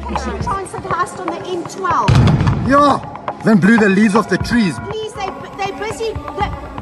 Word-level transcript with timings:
Special 0.00 0.38
Transit 0.42 0.80
House 0.84 1.20
on 1.20 1.26
the 1.26 1.34
N12. 1.34 2.08
Yeah, 2.66 3.38
then 3.44 3.58
blew 3.60 3.76
the 3.76 3.90
leaves 3.90 4.14
off 4.14 4.28
the 4.28 4.38
trees. 4.38 4.78
Please, 4.88 5.12
they 5.12 5.28
they 5.58 5.70
busy. 5.78 6.12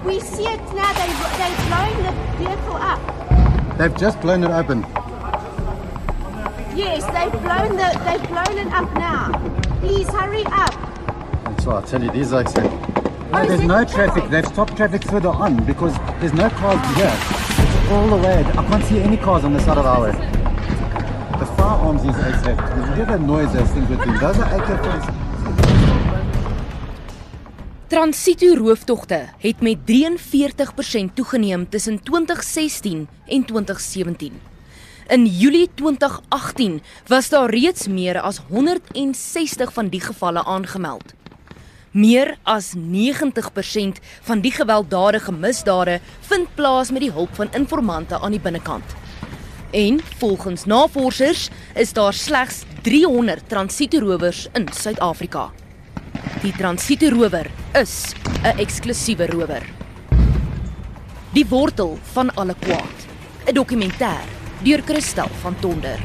We 0.04 0.20
see 0.20 0.46
it 0.46 0.60
now. 0.72 0.92
They 0.94 1.10
they 1.40 1.52
blowing 1.66 1.98
the 2.06 2.12
vehicle 2.38 2.76
up. 2.76 3.78
They've 3.78 3.96
just 3.96 4.20
blown 4.20 4.44
it 4.44 4.50
open. 4.50 4.82
Yes, 6.76 7.04
they've 7.06 7.42
blown 7.42 7.76
the 7.76 7.90
they've 8.04 8.28
blown 8.28 8.58
it 8.58 8.72
up 8.72 8.92
now. 8.94 9.32
Please 9.80 10.08
hurry 10.08 10.44
up. 10.46 10.74
And 11.46 11.60
so 11.62 11.72
I'll 11.72 11.82
tell 11.82 12.02
you, 12.02 12.10
these 12.12 12.32
are 12.32 12.42
exciting. 12.42 12.70
Oh, 12.72 13.42
No, 13.42 13.46
there's 13.46 13.62
no 13.62 13.84
traffic. 13.84 14.30
They've 14.30 14.46
stopped 14.46 14.76
traffic 14.76 15.02
further 15.02 15.30
on 15.30 15.64
because 15.66 15.96
there's 16.20 16.32
no 16.34 16.48
cars 16.50 16.96
here. 16.96 17.12
It's 17.12 17.90
all 17.90 18.06
the 18.08 18.16
way. 18.16 18.44
I 18.44 18.64
can't 18.68 18.84
see 18.84 19.00
any 19.00 19.16
cars 19.16 19.44
on 19.44 19.52
the 19.52 19.60
side 19.60 19.78
of 19.78 19.84
the 19.84 19.90
highway. 19.92 20.29
The 21.90 21.96
eggs 21.96 22.46
have. 22.46 22.56
Did 22.76 22.86
you 22.86 22.94
hear 22.94 23.06
the 23.06 23.18
noise 23.18 23.52
those 23.52 23.68
things 23.72 23.88
were 23.90 23.96
doing? 23.96 24.18
Those 24.20 24.38
are 24.38 24.54
AK-47. 24.54 25.10
Transito 27.88 28.54
rooftogte 28.54 29.28
het 29.38 29.60
met 29.60 29.78
43% 29.84 31.14
toegeneem 31.14 31.68
tussen 31.68 32.02
2016 32.02 33.08
en 33.26 33.44
2017. 33.44 34.40
In 35.06 35.26
Julie 35.26 35.68
2018 35.74 36.82
was 37.06 37.28
daar 37.28 37.50
reeds 37.50 37.88
meer 37.88 38.20
as 38.20 38.40
160 38.48 39.72
van 39.72 39.88
die 39.88 40.00
gevalle 40.00 40.44
aangemeld. 40.44 41.14
Meer 41.90 42.36
as 42.42 42.74
90% 42.76 43.98
van 44.20 44.40
die 44.40 44.52
gewelddadige 44.52 45.32
misdade 45.32 46.00
vind 46.20 46.54
plaas 46.54 46.90
met 46.90 47.00
die 47.00 47.12
hulp 47.12 47.34
van 47.34 47.48
informante 47.52 48.20
aan 48.20 48.30
die 48.30 48.40
binnekant. 48.40 48.84
En 49.70 50.00
volgens 50.18 50.64
navorsers 50.64 51.48
is 51.74 51.92
daar 51.92 52.12
slegs 52.12 52.62
300 52.82 53.48
transito-rowers 53.48 54.48
in 54.52 54.66
Suid-Afrika. 54.72 55.50
Die 56.42 56.52
transito-rower 56.52 57.50
is 57.72 58.14
'n 58.42 58.58
eksklusiewe 58.58 59.26
rower. 59.26 59.62
Die 61.32 61.46
wortel 61.48 61.98
van 62.12 62.34
alle 62.34 62.54
kwaad. 62.58 63.06
'n 63.46 63.54
Dokumentêr 63.54 64.24
deur 64.62 64.82
Christel 64.84 65.28
van 65.40 65.54
Tonder. 65.60 65.98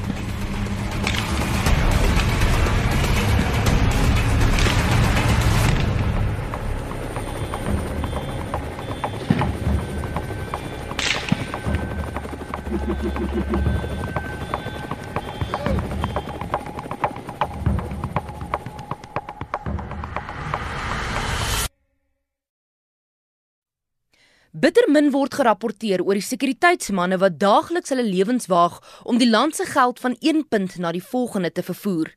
Bitter 24.56 24.86
min 24.88 25.10
word 25.12 25.34
gerapporteer 25.36 26.00
oor 26.06 26.16
die 26.16 26.24
sekuriteitsmanne 26.24 27.18
wat 27.20 27.34
daagliks 27.42 27.92
hulle 27.92 28.06
lewens 28.08 28.46
waag 28.48 28.78
om 29.04 29.18
die 29.20 29.28
land 29.28 29.58
se 29.58 29.66
geld 29.68 30.00
van 30.00 30.14
een 30.24 30.46
punt 30.48 30.78
na 30.80 30.94
die 30.96 31.04
volgende 31.04 31.50
te 31.52 31.64
vervoer. 31.66 32.14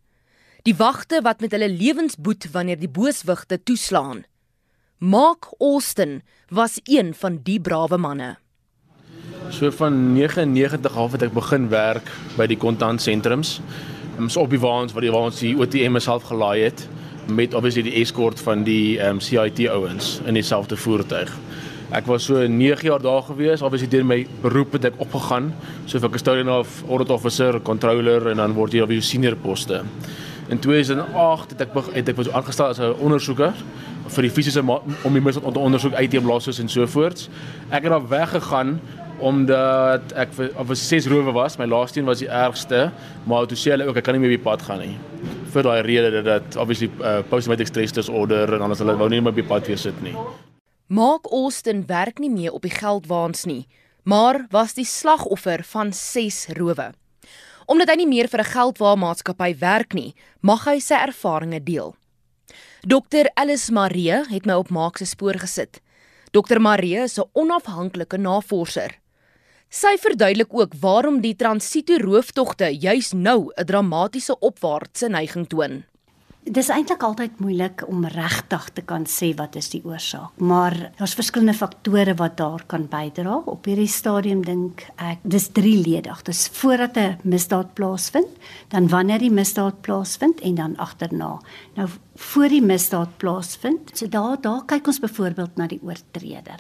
Die 0.62 0.76
wagte 0.78 1.18
wat 1.26 1.42
met 1.42 1.56
hulle 1.56 1.66
lewens 1.66 2.14
boet 2.14 2.46
wanneer 2.54 2.78
die 2.78 2.90
booswigte 2.94 3.58
toeslaan. 3.58 4.22
Mark 5.02 5.50
Austin 5.58 6.20
was 6.54 6.78
een 6.84 7.10
van 7.14 7.40
die 7.42 7.58
brawe 7.58 7.98
manne. 7.98 8.36
So 9.50 9.72
van 9.74 9.98
99 10.14 10.94
af 10.94 11.16
het 11.18 11.26
ek 11.26 11.34
begin 11.34 11.66
werk 11.74 12.12
by 12.38 12.46
die 12.46 12.60
kontantsentrums. 12.60 13.56
Ons 14.18 14.38
op 14.38 14.54
die 14.54 14.62
waans 14.62 14.94
wat 14.94 15.02
die 15.02 15.14
waans 15.14 15.42
die 15.42 15.56
OTM 15.58 15.98
self 15.98 16.30
gelaai 16.30 16.68
het 16.68 16.86
met 17.26 17.54
obviously 17.54 17.82
die 17.90 17.98
escort 17.98 18.38
van 18.40 18.62
die 18.64 19.00
um, 19.02 19.18
CIT 19.20 19.66
ouens 19.74 20.20
in 20.24 20.38
dieselfde 20.38 20.78
voertuig. 20.78 21.34
Ek 21.88 22.04
was 22.04 22.26
so 22.28 22.42
9 22.46 22.84
jaar 22.84 23.00
daar 23.00 23.22
gewees, 23.22 23.62
obviously 23.64 23.88
deur 23.88 24.04
my 24.04 24.18
beroep 24.42 24.74
het 24.76 24.90
ek 24.90 24.98
opgegaan, 25.00 25.46
so 25.88 25.96
vir 25.96 26.10
custodian 26.12 26.50
of 26.52 26.82
audit 26.84 27.08
officer, 27.14 27.56
controller 27.64 28.28
en 28.28 28.42
dan 28.42 28.52
word 28.52 28.74
jy 28.76 28.82
op 28.84 28.92
jou 28.92 29.00
senior 29.00 29.36
poste. 29.40 29.80
In 30.52 30.60
2008 30.60 31.54
het 31.54 31.64
ek 31.64 31.78
het 31.94 32.10
ek 32.12 32.18
was 32.20 32.28
aangestel 32.28 32.74
as 32.74 32.80
'n 32.80 32.92
ondersoeker 33.00 33.56
vir 34.08 34.22
die 34.22 34.30
fisiese 34.30 34.60
om 34.60 35.12
die 35.16 35.20
misdaad 35.20 35.52
te 35.52 35.58
ondersoek 35.58 35.94
ATM 35.94 36.26
losses 36.26 36.58
en 36.60 36.68
so 36.68 36.86
voorts. 36.86 37.30
Ek 37.70 37.82
het 37.82 37.92
daar 37.92 38.08
weggegaan 38.08 38.80
omdat 39.18 40.12
ek 40.12 40.28
of 40.56 40.68
was 40.68 40.88
6 40.88 41.06
rowe 41.06 41.32
was. 41.32 41.56
My 41.56 41.66
laaste 41.66 42.00
een 42.00 42.06
was 42.06 42.18
die 42.18 42.28
ergste, 42.28 42.90
maar 43.24 43.46
toe 43.46 43.56
sê 43.56 43.70
hulle 43.70 43.88
ook 43.88 43.96
ek 43.96 44.04
kan 44.04 44.14
nie 44.14 44.20
meer 44.20 44.36
op 44.36 44.44
die 44.44 44.50
pad 44.50 44.62
gaan 44.62 44.78
nie. 44.78 44.96
Vir 45.52 45.62
daai 45.62 45.82
rede 45.82 46.22
dat 46.22 46.56
obviously 46.56 46.90
uh, 47.00 47.22
post 47.28 47.48
traumatic 47.48 47.66
stress 47.66 47.92
disorder 47.92 48.54
en 48.54 48.60
anders 48.60 48.78
hulle 48.78 48.96
wou 48.96 49.08
nie 49.08 49.20
meer 49.20 49.30
op 49.30 49.40
die 49.40 49.48
pad 49.48 49.66
weer 49.66 49.78
sit 49.78 50.02
nie. 50.02 50.14
Mark 50.88 51.26
Austin 51.26 51.82
werk 51.86 52.16
nie 52.18 52.30
meer 52.32 52.54
op 52.56 52.62
die 52.64 52.72
geldwaans 52.72 53.42
nie, 53.44 53.66
maar 54.08 54.46
was 54.48 54.72
die 54.72 54.86
slagoffer 54.88 55.60
van 55.68 55.90
6 55.92 56.46
rowe. 56.56 56.94
Omdat 57.68 57.90
hy 57.92 57.96
nie 58.00 58.08
meer 58.08 58.28
vir 58.32 58.40
'n 58.40 58.52
geldwaarmaatskappy 58.54 59.58
werk 59.60 59.92
nie, 59.92 60.14
mag 60.40 60.64
hy 60.64 60.78
sy 60.80 60.94
ervarings 60.94 61.64
deel. 61.64 61.94
Dr 62.80 63.28
Alice 63.36 63.72
Marie 63.72 64.24
het 64.30 64.46
my 64.46 64.54
op 64.54 64.70
Mark 64.70 64.96
se 64.96 65.04
spoor 65.04 65.36
gesit. 65.36 65.82
Dr 66.32 66.58
Marie 66.58 67.02
is 67.02 67.18
'n 67.18 67.28
onafhanklike 67.34 68.16
navorser. 68.16 68.96
Sy 69.68 69.98
verduidelik 69.98 70.54
ook 70.54 70.72
waarom 70.80 71.20
die 71.20 71.36
transito 71.36 71.98
rooftogte 71.98 72.72
juis 72.72 73.12
nou 73.12 73.52
'n 73.56 73.64
dramatiese 73.64 74.38
opwaartse 74.38 75.08
neiging 75.08 75.46
toon. 75.48 75.84
Dis 76.46 76.70
eintlik 76.72 77.02
altyd 77.04 77.40
moeilik 77.42 77.82
om 77.90 78.06
regtig 78.08 78.68
te 78.72 78.82
kan 78.86 79.04
sê 79.10 79.34
wat 79.36 79.56
is 79.58 79.68
die 79.72 79.82
oorsaak, 79.84 80.38
maar 80.40 80.74
daar's 80.96 81.16
verskillende 81.18 81.56
faktore 81.58 82.14
wat 82.16 82.38
daar 82.38 82.62
kan 82.70 82.86
bydra. 82.88 83.42
Op 83.44 83.66
hierdie 83.68 83.90
stadium 83.90 84.40
dink 84.46 84.86
ek 84.96 85.20
dis 85.28 85.50
drieledig. 85.52 86.22
Dis 86.24 86.48
voordat 86.48 86.96
'n 86.96 87.18
misdaad 87.22 87.74
plaasvind, 87.74 88.30
dan 88.68 88.88
wanneer 88.88 89.18
die 89.18 89.30
misdaad 89.30 89.80
plaasvind 89.80 90.40
en 90.40 90.54
dan 90.54 90.76
agterna. 90.76 91.40
Nou 91.74 91.88
voor 92.18 92.50
die 92.50 92.62
misdaad 92.62 93.16
plaasvind, 93.16 93.92
so 93.94 94.08
daar 94.10 94.40
daar 94.42 94.64
kyk 94.66 94.86
ons 94.90 94.98
byvoorbeeld 94.98 95.56
na 95.56 95.68
die 95.70 95.78
oortreder. 95.86 96.58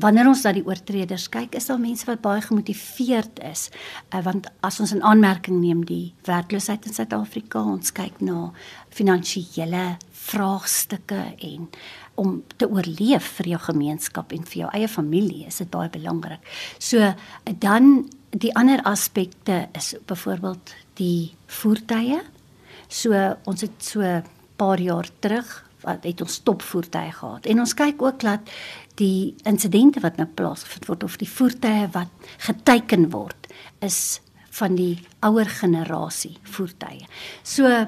Wanneer 0.00 0.30
ons 0.30 0.44
na 0.46 0.52
die 0.56 0.64
oortreders 0.64 1.28
kyk, 1.28 1.54
is 1.58 1.68
daar 1.68 1.80
mense 1.80 2.06
wat 2.08 2.22
baie 2.24 2.40
gemotiveerd 2.40 3.42
is, 3.50 3.68
uh, 4.14 4.22
want 4.24 4.48
as 4.64 4.80
ons 4.80 4.94
in 4.96 5.02
aanmerking 5.02 5.60
neem 5.60 5.84
die 5.84 6.14
werkloosheid 6.24 6.86
in 6.86 6.96
Suid-Afrika, 6.96 7.60
ons 7.60 7.92
kyk 7.92 8.20
na 8.24 8.52
finansiële 8.94 9.96
vraagstukke 10.24 11.20
en 11.48 11.68
om 12.20 12.36
te 12.56 12.68
oorleef 12.70 13.26
vir 13.38 13.54
jou 13.54 13.60
gemeenskap 13.66 14.32
en 14.32 14.44
vir 14.46 14.60
jou 14.62 14.70
eie 14.78 14.88
familie 14.88 15.48
is 15.48 15.58
dit 15.62 15.70
baie 15.70 15.90
belangrik. 15.90 16.42
So 16.78 17.12
dan 17.62 18.06
die 18.34 18.52
ander 18.58 18.82
aspekte 18.86 19.64
is 19.74 19.94
byvoorbeeld 20.06 20.74
die 20.98 21.34
voertuie. 21.60 22.22
So 22.88 23.12
ons 23.44 23.60
het 23.60 23.78
so 23.78 24.00
'n 24.00 24.24
paar 24.56 24.80
jaar 24.80 25.08
terug 25.20 25.64
wat 25.82 26.04
het 26.04 26.20
ons 26.20 26.38
topvoertuie 26.38 27.12
gehad. 27.12 27.46
En 27.46 27.60
ons 27.60 27.74
kyk 27.74 28.02
ook 28.02 28.20
dat 28.20 28.40
die 28.94 29.34
insidente 29.44 30.00
wat 30.00 30.16
nou 30.16 30.28
plaasgevind 30.28 30.86
word 30.86 31.04
of 31.04 31.16
die 31.16 31.28
voertuie 31.28 31.88
wat 31.92 32.08
geteken 32.38 33.10
word 33.10 33.46
is 33.80 34.20
van 34.50 34.74
die 34.74 35.02
ouer 35.20 35.48
generasie 35.50 36.36
voertuie. 36.42 37.06
So 37.42 37.86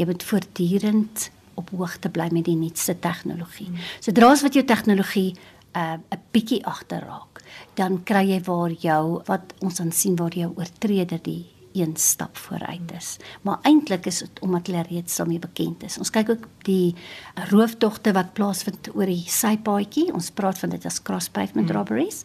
jy 0.00 0.08
moet 0.08 0.24
voortdurend 0.24 1.28
op 1.60 1.70
hoogte 1.76 2.08
bly 2.12 2.30
met 2.32 2.48
die 2.48 2.56
nuutste 2.56 2.96
tegnologie. 3.04 3.68
Sodra 4.00 4.32
as 4.32 4.44
wat 4.46 4.56
jou 4.56 4.64
tegnologie 4.64 5.34
'n 5.70 6.02
uh, 6.10 6.18
bietjie 6.32 6.64
agterraak, 6.66 7.42
dan 7.74 8.02
kry 8.02 8.24
jy 8.32 8.40
waar 8.42 8.72
jou 8.72 9.22
wat 9.26 9.54
ons 9.60 9.76
dan 9.76 9.92
sien 9.92 10.16
waar 10.16 10.34
jou 10.34 10.52
oortreder 10.56 11.22
die 11.22 11.46
een 11.72 11.96
stap 11.96 12.36
vooruit 12.36 12.92
is. 12.96 13.16
Maar 13.42 13.58
eintlik 13.62 14.06
is 14.06 14.18
dit 14.18 14.40
omdat 14.40 14.66
hulle 14.66 14.82
reeds 14.82 15.16
daarmee 15.16 15.38
bekend 15.38 15.82
is. 15.82 15.98
Ons 15.98 16.10
kyk 16.10 16.30
ook 16.30 16.48
die 16.66 16.94
rooftogte 17.50 18.12
wat 18.12 18.32
plaasvind 18.32 18.90
oor 18.94 19.06
die 19.06 19.24
sypaadjie. 19.26 20.12
Ons 20.12 20.30
praat 20.30 20.58
van 20.58 20.74
dit 20.74 20.84
as 20.84 21.02
cross 21.02 21.28
pavement 21.28 21.70
robberies. 21.70 22.24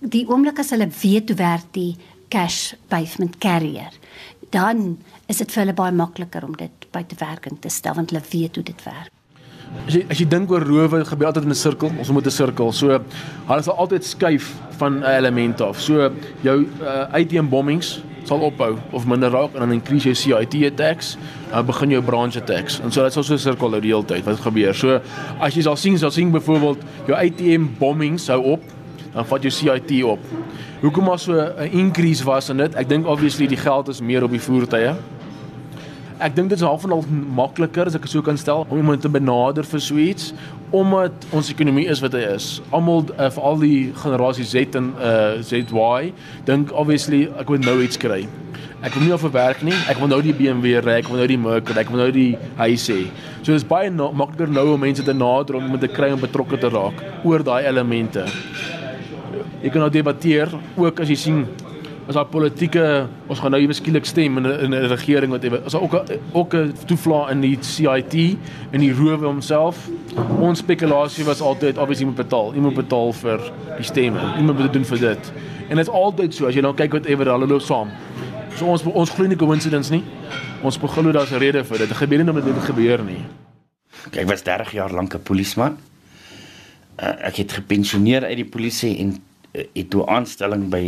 Die 0.00 0.26
oomblik 0.28 0.58
as 0.58 0.70
hulle 0.74 0.90
weet 1.02 1.30
hoe 1.30 1.38
werk 1.38 1.70
die 1.72 1.96
cash 2.30 2.74
pavement 2.88 3.38
carrier, 3.38 3.94
dan 4.50 4.98
is 5.28 5.38
dit 5.38 5.52
vir 5.52 5.64
hulle 5.64 5.76
baie 5.78 5.92
makliker 5.92 6.44
om 6.44 6.56
dit 6.58 6.86
buite 6.92 7.16
werking 7.20 7.58
te 7.60 7.68
stel 7.68 7.94
want 7.94 8.10
hulle 8.10 8.22
weet 8.32 8.56
hoe 8.56 8.64
dit 8.64 8.84
werk. 8.84 9.12
As 9.86 9.94
jy 9.94 10.02
as 10.10 10.18
jy 10.18 10.26
dink 10.26 10.50
oor 10.50 10.64
rowe, 10.66 11.04
gebeur 11.06 11.30
altyd 11.30 11.46
in 11.46 11.54
'n 11.54 11.54
sirkel. 11.54 11.90
Ons 11.98 12.10
moet 12.10 12.26
'n 12.26 12.30
sirkel. 12.30 12.72
So 12.72 12.88
hulle 13.46 13.62
sal 13.62 13.76
altyd 13.76 14.04
skuif 14.04 14.54
van 14.78 15.00
'n 15.00 15.04
element 15.04 15.60
af. 15.60 15.80
So 15.80 16.10
jou 16.42 16.66
uh, 16.82 17.14
ATM 17.14 17.48
bombings 17.48 18.00
sal 18.24 18.40
ophou 18.40 18.76
of 18.92 19.06
minder 19.06 19.30
raak 19.30 19.54
en 19.54 19.60
dan 19.60 19.72
increase 19.72 20.04
jou 20.04 20.14
CIT 20.14 20.54
attacks, 20.64 21.16
dan 21.50 21.66
begin 21.66 21.90
jou 21.90 22.02
branch 22.02 22.36
attacks. 22.36 22.80
En 22.80 22.92
so 22.92 23.02
dit 23.02 23.12
sal 23.12 23.22
so 23.22 23.34
'n 23.34 23.38
sirkel 23.38 23.70
hou 23.70 23.80
die 23.80 23.92
hele 23.92 24.04
tyd 24.04 24.24
wat 24.24 24.40
gebeur. 24.40 24.74
So 24.74 25.00
as 25.40 25.54
jy 25.54 25.62
sal 25.62 25.76
sien, 25.76 25.98
sal 25.98 26.10
sien 26.10 26.30
byvoorbeeld 26.30 26.78
jou 27.06 27.16
ATM 27.16 27.78
bombings 27.78 28.28
hou 28.28 28.42
op, 28.42 28.62
dan 29.12 29.26
vat 29.26 29.42
jou 29.42 29.52
CIT 29.52 29.92
op. 30.04 30.18
Hoekom 30.80 31.04
maar 31.04 31.18
so 31.18 31.32
'n 31.32 31.70
increase 31.70 32.24
was 32.24 32.48
in 32.48 32.56
dit? 32.56 32.74
Ek 32.74 32.88
dink 32.88 33.06
obviously 33.06 33.46
die 33.46 33.56
geld 33.56 33.88
is 33.88 34.00
meer 34.00 34.22
op 34.22 34.30
die 34.30 34.40
voertuie. 34.40 34.94
Ek 36.18 36.34
dink 36.36 36.48
dit 36.48 36.58
is 36.58 36.64
half 36.64 36.84
en 36.84 36.90
half 36.90 37.06
makliker 37.08 37.86
as 37.86 37.94
ek 37.94 38.02
dit 38.02 38.10
so 38.10 38.22
kan 38.22 38.36
stel 38.36 38.66
om 38.68 38.76
iemand 38.76 39.00
te 39.00 39.08
benader 39.08 39.64
vir 39.64 39.80
so 39.80 39.96
iets 39.96 40.34
omdat 40.70 41.12
ons 41.32 41.48
ekonomie 41.50 41.86
is 41.88 42.00
wat 42.00 42.12
hy 42.12 42.20
is. 42.34 42.60
Almal 42.70 43.04
uh, 43.18 43.30
veral 43.30 43.58
die 43.58 43.92
generasie 44.02 44.44
Z 44.44 44.76
en 44.78 44.92
uh, 45.00 45.40
ZY 45.42 46.12
dink 46.44 46.72
obviously 46.72 47.28
ek 47.40 47.48
moet 47.48 47.64
nou 47.64 47.82
iets 47.82 47.96
kry. 47.96 48.28
Ek 48.80 48.94
wil 48.96 49.02
nie 49.02 49.12
op 49.12 49.24
werk 49.32 49.60
nie. 49.62 49.76
Ek 49.92 49.98
wil 50.00 50.08
nou 50.08 50.22
die 50.24 50.32
BMW 50.32 50.78
ry, 50.80 51.00
ek 51.02 51.08
wil 51.08 51.20
nou 51.20 51.26
die 51.28 51.40
Mercury, 51.40 51.82
ek 51.82 51.90
wil 51.92 52.00
nou 52.00 52.10
die 52.14 52.36
huis 52.56 52.86
hê. 52.88 53.00
So 53.42 53.52
dis 53.52 53.64
baie 53.64 53.90
makliker 53.92 54.48
nou 54.48 54.70
om 54.74 54.80
mense 54.80 55.04
te 55.04 55.12
nader 55.16 55.58
om 55.58 55.72
met 55.72 55.84
te 55.84 55.90
kry 55.92 56.12
om 56.14 56.20
betrokke 56.20 56.60
te 56.60 56.70
raak 56.72 57.00
oor 57.24 57.44
daai 57.44 57.66
elemente. 57.68 58.24
Jy 59.60 59.70
kan 59.70 59.80
nou 59.80 59.90
debatteer 59.90 60.48
ook 60.76 61.00
as 61.00 61.08
jy 61.08 61.16
sien 61.20 61.42
as 62.10 62.16
daar 62.16 62.26
politieke 62.26 62.84
ons 63.30 63.38
gaan 63.38 63.52
nou 63.54 63.60
ewe 63.62 63.74
skielik 63.76 64.06
stem 64.08 64.38
in 64.40 64.46
'n 64.46 64.74
'n 64.74 64.88
regering 64.90 65.30
wat 65.30 65.44
as 65.44 65.72
daar 65.72 65.82
ook 65.82 65.94
'n 65.94 66.18
ook 66.32 66.54
'n 66.54 66.72
toevla 66.86 67.30
in 67.30 67.40
die 67.40 67.58
CIT 67.60 68.14
in 68.72 68.80
die 68.80 68.92
rowe 68.92 69.26
homself. 69.26 69.88
Ons 70.40 70.58
spekulasie 70.58 71.24
was 71.24 71.40
altyd 71.40 71.78
obviously 71.78 72.06
moet 72.06 72.16
betaal. 72.16 72.54
Jy 72.54 72.60
moet 72.60 72.74
betaal 72.74 73.12
vir 73.12 73.40
die 73.76 73.84
stemme. 73.84 74.20
Iemand 74.38 74.58
moet 74.58 74.72
doen 74.72 74.84
vir 74.84 74.98
dit. 74.98 75.32
En 75.68 75.76
dit 75.76 75.86
is 75.86 75.92
altyd 75.92 76.34
so 76.34 76.46
as 76.46 76.54
jy 76.54 76.60
nou 76.60 76.74
kyk 76.74 76.92
wat 76.92 77.06
ewe 77.06 77.24
hulle 77.24 77.46
loop 77.46 77.60
saam. 77.60 77.88
So 78.56 78.66
ons 78.66 78.82
ons 78.82 79.10
glo 79.10 79.26
nie 79.26 79.36
coincidence 79.36 79.90
nie. 79.90 80.02
Ons 80.62 80.78
glo 80.78 81.12
daar's 81.12 81.30
'n 81.30 81.38
rede 81.38 81.64
vir 81.64 81.78
dit. 81.78 81.88
Dit 81.88 81.96
gebeur 81.96 82.18
nie 82.18 82.28
omdat 82.28 82.44
dit 82.44 82.64
gebeur 82.64 83.04
nie. 83.04 83.24
Ek 84.12 84.26
was 84.26 84.42
30 84.42 84.72
jaar 84.72 84.92
lank 84.92 85.14
'n 85.14 85.22
polisieman. 85.22 85.76
Uh, 87.02 87.26
ek 87.26 87.36
het 87.36 87.52
gepensioneer 87.52 88.24
uit 88.24 88.36
die 88.36 88.44
polisie 88.44 88.98
en 88.98 89.22
het 89.52 89.90
toe 89.90 90.06
aanstelling 90.06 90.68
by 90.70 90.84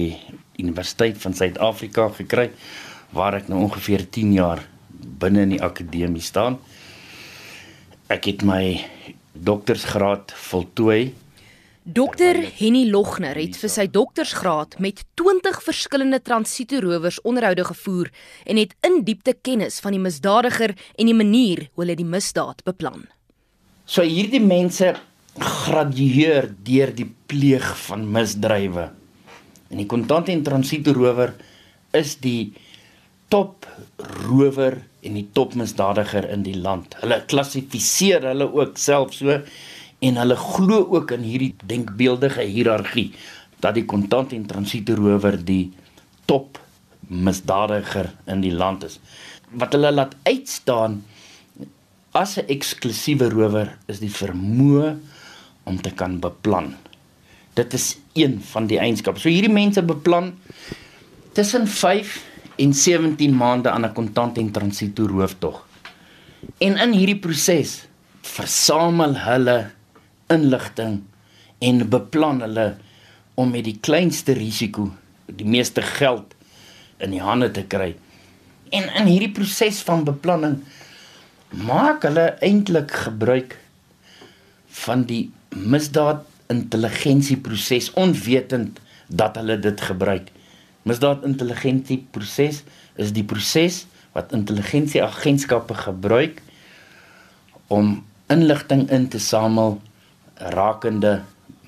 Universiteit 0.62 1.19
van 1.23 1.35
Suid-Afrika 1.35 2.09
gekry 2.19 2.50
waar 3.12 3.35
ek 3.41 3.49
nou 3.53 3.64
ongeveer 3.67 4.06
10 4.11 4.32
jaar 4.37 4.62
binne 5.23 5.43
in 5.47 5.56
die 5.56 5.62
akademie 5.62 6.23
staan. 6.23 6.59
Ek 8.12 8.29
het 8.31 8.44
my 8.47 8.79
doktorsgraad 9.32 10.32
voltooi 10.50 11.12
Dokter 11.82 12.37
Henny 12.61 12.85
Logner 12.87 13.35
het 13.35 13.56
vir 13.59 13.70
sy 13.73 13.88
doktorsgraad 13.91 14.76
met 14.79 15.00
20 15.19 15.56
verskillende 15.67 16.20
transito-rowers 16.23 17.19
onderhoude 17.26 17.65
gevoer 17.67 18.11
en 18.47 18.61
het 18.61 18.76
in 18.87 19.00
diepte 19.03 19.35
kennis 19.35 19.81
van 19.82 19.97
die 19.97 20.03
misdadiger 20.05 20.76
en 20.94 21.11
die 21.11 21.17
manier 21.19 21.65
hoe 21.73 21.82
hulle 21.82 21.97
die 21.99 22.06
misdaad 22.06 22.62
beplan. 22.62 23.08
So 23.82 24.06
hierdie 24.06 24.41
mense 24.44 24.93
gradueer 25.38 26.50
deur 26.64 26.93
die 26.94 27.08
pleeg 27.26 27.64
van 27.87 28.05
misdrywe. 28.12 28.90
En 29.73 29.81
die 29.81 29.88
kontant 29.88 30.29
en 30.29 30.43
transito-rower 30.44 31.32
is 31.96 32.17
die 32.20 32.52
top 33.32 33.64
rower 34.26 34.82
en 35.02 35.17
die 35.17 35.26
top 35.32 35.55
misdadiger 35.58 36.26
in 36.31 36.44
die 36.44 36.56
land. 36.58 36.96
Hulle 37.00 37.23
klassifiseer 37.31 38.26
hulle 38.29 38.49
ook 38.52 38.76
self 38.81 39.17
so 39.17 39.38
en 40.02 40.19
hulle 40.20 40.37
glo 40.37 40.82
ook 40.93 41.14
in 41.17 41.25
hierdie 41.25 41.55
denkbeeldige 41.69 42.44
hiërargie 42.44 43.12
dat 43.62 43.79
die 43.79 43.87
kontant 43.88 44.34
en 44.37 44.44
transito 44.50 44.96
rower 44.99 45.38
die 45.38 45.70
top 46.29 46.58
misdadiger 47.08 48.11
in 48.31 48.43
die 48.44 48.52
land 48.52 48.84
is. 48.84 48.99
Wat 49.52 49.73
hulle 49.76 49.93
laat 49.94 50.17
uitstaan 50.29 51.00
as 52.12 52.37
'n 52.38 52.49
eksklusiewe 52.52 53.31
rower 53.32 53.79
is 53.88 54.00
die 54.00 54.12
vermoë 54.12 54.96
om 55.64 55.81
te 55.81 55.91
kan 55.91 56.19
beplan. 56.20 56.75
Dit 57.55 57.73
is 57.76 57.99
een 58.17 58.41
van 58.53 58.67
die 58.67 58.79
eienskappe. 58.79 59.20
So 59.20 59.29
hierdie 59.29 59.53
mense 59.53 59.82
beplan 59.85 60.32
tussen 61.37 61.67
5 61.69 62.17
en 62.56 62.75
17 62.75 63.37
maande 63.37 63.70
aan 63.70 63.85
'n 63.85 63.93
kontant 63.93 64.38
en 64.38 64.50
transito 64.50 65.06
rooftog. 65.06 65.67
En 66.59 66.76
in 66.76 66.93
hierdie 66.93 67.19
proses 67.19 67.87
versamel 68.23 69.17
hulle 69.19 69.70
inligting 70.26 71.03
en 71.59 71.88
beplan 71.88 72.41
hulle 72.41 72.76
om 73.35 73.50
met 73.50 73.65
die 73.65 73.79
kleinste 73.81 74.32
risiko 74.32 74.91
die 75.26 75.47
meeste 75.47 75.82
geld 75.82 76.35
in 76.99 77.11
die 77.11 77.23
hande 77.23 77.50
te 77.50 77.62
kry. 77.62 77.94
En 78.70 78.88
in 79.00 79.06
hierdie 79.06 79.32
proses 79.32 79.82
van 79.87 80.05
beplanning 80.05 80.62
maak 81.50 82.03
hulle 82.03 82.37
eintlik 82.41 82.91
gebruik 83.05 83.58
van 84.85 85.05
die 85.08 85.31
misdaad 85.57 86.25
intelligensie 86.53 87.37
proses 87.37 87.91
onwetend 87.99 88.81
dat 89.09 89.37
hulle 89.37 89.59
dit 89.59 89.81
gebruik. 89.81 90.31
Misdaad 90.89 91.25
intelligensie 91.25 92.01
proses 92.11 92.63
is 93.01 93.13
die 93.13 93.25
proses 93.25 93.85
wat 94.13 94.33
intelligensie 94.37 95.03
agentskappe 95.03 95.75
gebruik 95.75 96.43
om 97.73 98.01
inligting 98.33 98.89
in 98.91 99.09
te 99.09 99.21
samel 99.21 99.79
rakende 100.53 101.23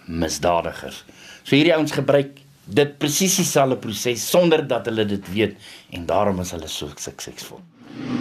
misdadigers. 0.05 1.05
So 1.45 1.57
hierdie 1.57 1.75
ouens 1.77 1.95
gebruik 1.95 2.41
dit 2.65 2.97
presies 3.01 3.37
dieselfde 3.41 3.77
proses 3.81 4.25
sonder 4.25 4.65
dat 4.69 4.89
hulle 4.89 5.05
dit 5.09 5.33
weet 5.33 5.57
en 5.97 6.07
daarom 6.09 6.41
is 6.41 6.53
hulle 6.57 6.69
so 6.69 6.93
suksesvol. 6.97 7.61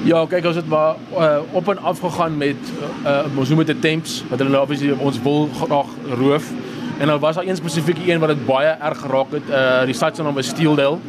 Ja, 0.04 0.25
kyk 0.30 0.45
ons 0.45 0.56
het 0.60 0.68
maar 0.68 0.95
uh, 1.15 1.39
op 1.51 1.69
en 1.71 1.80
af 1.80 2.00
gegaan 2.00 2.38
met 2.38 2.71
uh, 3.06 3.38
ons 3.38 3.50
noem 3.50 3.63
dit 3.63 3.75
attempts 3.75 4.24
wat 4.30 4.39
hulle 4.44 4.60
obviously 4.60 4.95
ons 5.00 5.19
wil 5.24 5.50
graag 5.62 5.92
roof. 6.19 6.51
En 7.00 7.07
daar 7.07 7.19
was 7.19 7.36
daar 7.36 7.48
een 7.48 7.56
spesifieke 7.56 8.12
een 8.12 8.19
wat 8.19 8.30
dit 8.30 8.45
baie 8.45 8.75
erg 8.80 9.00
geraak 9.00 9.31
het. 9.31 9.50
Uh 9.50 9.86
die 9.86 9.95
stad 9.98 10.15
se 10.15 10.24
naam 10.24 10.38
is 10.38 10.48
Steeldale. 10.48 11.00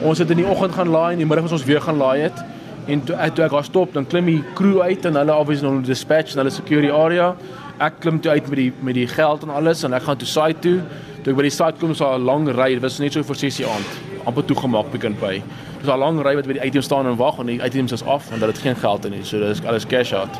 Ons 0.00 0.18
het 0.18 0.30
in 0.30 0.36
die 0.42 0.46
oggend 0.46 0.74
gaan 0.74 0.88
laai 0.88 1.12
en 1.12 1.22
die 1.22 1.26
middag 1.26 1.48
was 1.48 1.52
ons 1.60 1.64
weer 1.64 1.80
gaan 1.80 1.96
laai 1.96 2.20
het. 2.20 2.44
En 2.86 3.04
toe, 3.04 3.16
toe 3.34 3.44
ek 3.44 3.50
daar 3.50 3.64
stop, 3.64 3.92
dan 3.92 4.06
klim 4.06 4.24
die 4.24 4.42
crew 4.54 4.80
uit 4.80 5.04
en 5.04 5.14
hulle 5.14 5.34
obviously 5.34 5.68
nou 5.68 5.82
dispatch 5.82 6.32
en 6.32 6.42
hulle 6.42 6.52
security 6.54 6.92
area 6.92 7.34
ek 7.80 8.02
klim 8.04 8.20
toe 8.20 8.34
uit 8.36 8.48
met 8.52 8.58
die 8.60 8.72
met 8.84 8.96
die 8.98 9.06
geld 9.08 9.46
en 9.46 9.54
alles 9.56 9.84
en 9.88 9.96
ek 9.96 10.04
gaan 10.04 10.20
toe 10.20 10.28
site 10.28 10.60
toe. 10.64 10.76
Toe 11.24 11.32
ek 11.32 11.38
by 11.38 11.46
die 11.46 11.54
site 11.54 11.80
kom, 11.80 11.94
is 11.94 12.02
daar 12.02 12.18
'n 12.18 12.24
lang 12.24 12.48
ry. 12.48 12.74
Dit 12.74 12.82
was 12.82 12.98
net 12.98 13.12
so 13.12 13.22
vir 13.22 13.36
6:00 13.36 13.68
aand. 13.68 13.90
amper 14.26 14.44
toegemaak 14.44 14.90
Pick 14.92 15.04
n 15.04 15.14
Pay. 15.14 15.42
Dis 15.80 15.88
'n 15.88 15.98
lang 15.98 16.20
ry 16.20 16.34
wat 16.34 16.46
by 16.46 16.52
die 16.52 16.64
items 16.66 16.84
staan 16.84 17.06
en 17.06 17.16
wag 17.16 17.38
en 17.38 17.46
die 17.46 17.62
items 17.62 17.92
is 17.92 18.04
af 18.04 18.28
want 18.28 18.40
dit 18.40 18.50
het 18.50 18.58
geen 18.58 18.76
geld 18.76 19.04
in 19.04 19.12
nie. 19.12 19.24
So 19.24 19.38
dis 19.38 19.64
alles 19.64 19.86
cash 19.86 20.12
out. 20.12 20.38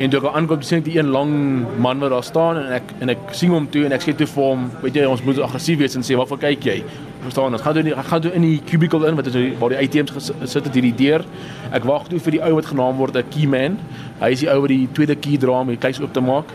En 0.00 0.10
toe 0.10 0.20
ek 0.20 0.34
aankom, 0.34 0.62
sien 0.62 0.78
ek 0.78 0.84
die 0.84 0.98
een 0.98 1.10
lang 1.12 1.32
man 1.78 1.98
wat 2.00 2.10
daar 2.10 2.24
staan 2.24 2.56
en 2.56 2.72
ek 2.72 2.92
en 3.04 3.08
ek 3.08 3.18
sien 3.36 3.50
hom 3.50 3.66
toe 3.68 3.84
en 3.84 3.92
ek 3.92 4.00
sê 4.00 4.14
toe 4.16 4.26
vir 4.26 4.44
hom, 4.44 4.70
weet 4.80 4.94
jy, 4.94 5.04
ons 5.04 5.22
moet 5.22 5.40
aggressief 5.44 5.78
wees 5.78 5.96
en 5.96 6.02
sê, 6.02 6.16
"Waarvoor 6.16 6.38
kyk 6.38 6.64
jy?" 6.64 6.84
Verstaan, 7.20 7.52
ons 7.52 7.60
gaan 7.60 7.74
toe 7.74 7.82
nie 7.82 7.92
ek 7.92 8.06
gaan 8.06 8.20
toe 8.20 8.32
in 8.32 8.42
die 8.42 8.62
cubicle 8.64 9.08
in 9.08 9.16
wat 9.16 9.26
is 9.26 9.58
waar 9.58 9.68
die 9.68 9.80
items 9.80 10.10
gesit 10.40 10.64
het 10.64 10.74
hierdie 10.74 10.94
deur. 10.96 11.24
Ek 11.72 11.84
wag 11.84 12.08
toe 12.08 12.18
vir 12.18 12.30
die 12.32 12.42
ou 12.42 12.54
wat 12.54 12.66
genaamd 12.66 12.96
word 12.96 13.16
'n 13.16 13.28
key 13.28 13.46
man. 13.46 13.78
Hy 14.20 14.30
is 14.30 14.40
die 14.40 14.48
ou 14.48 14.60
wat 14.60 14.68
die 14.68 14.88
tweede 14.92 15.16
key 15.16 15.36
dra 15.36 15.60
om 15.60 15.68
die 15.68 15.76
kluis 15.76 16.00
oop 16.00 16.12
te 16.12 16.20
maak. 16.20 16.46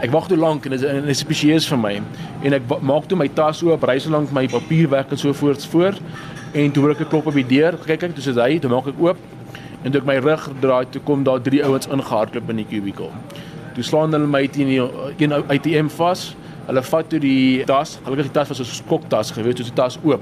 Ek 0.00 0.10
wag 0.10 0.28
toe 0.28 0.36
lank 0.36 0.64
en 0.64 0.70
dit 0.70 0.82
is 0.82 1.18
spesieus 1.18 1.68
vir 1.68 1.78
my. 1.78 2.00
En 2.42 2.52
ek 2.52 2.62
maak 2.80 3.06
toe 3.06 3.18
my 3.18 3.28
tas 3.28 3.62
oop, 3.62 3.82
ry 3.82 3.98
so 3.98 4.10
lank 4.10 4.32
my 4.32 4.46
papierwerk 4.46 5.10
en 5.10 5.18
so 5.18 5.32
voorts 5.32 5.66
voor 5.66 5.92
en 6.52 6.72
toe 6.72 6.82
hoor 6.82 6.92
ek 6.92 7.00
'n 7.00 7.08
klop 7.08 7.26
op 7.26 7.34
die 7.34 7.46
deur. 7.46 7.76
Kyk 7.84 8.00
kyk, 8.00 8.14
dis 8.14 8.26
hy, 8.26 8.58
toe 8.58 8.70
maak 8.70 8.86
ek 8.86 9.00
oop. 9.00 9.16
En 9.84 9.90
toe 9.92 10.00
ek 10.00 10.06
my 10.06 10.16
rug 10.18 10.50
draai, 10.60 10.86
toe 10.90 11.00
kom 11.00 11.22
daar 11.22 11.40
drie 11.40 11.64
ouens 11.64 11.86
ingehardloop 11.86 12.50
in 12.50 12.56
die 12.56 12.66
cubicle. 12.66 13.10
Toe 13.74 13.82
slaan 13.82 14.12
hulle 14.12 14.26
my 14.26 14.46
teen 14.46 14.66
die 14.66 14.80
een 15.18 15.32
ATM 15.32 15.88
vas. 15.88 16.34
Hulle 16.66 16.82
vat 16.82 17.08
toe 17.08 17.20
die 17.20 17.64
tas. 17.64 17.98
Gelukkig 18.04 18.26
die 18.26 18.32
tas 18.32 18.48
was 18.48 18.60
'n 18.60 18.64
skoktas 18.64 19.30
gewees, 19.30 19.54
toe 19.54 19.64
die 19.64 19.74
tas 19.74 19.98
oop. 20.02 20.20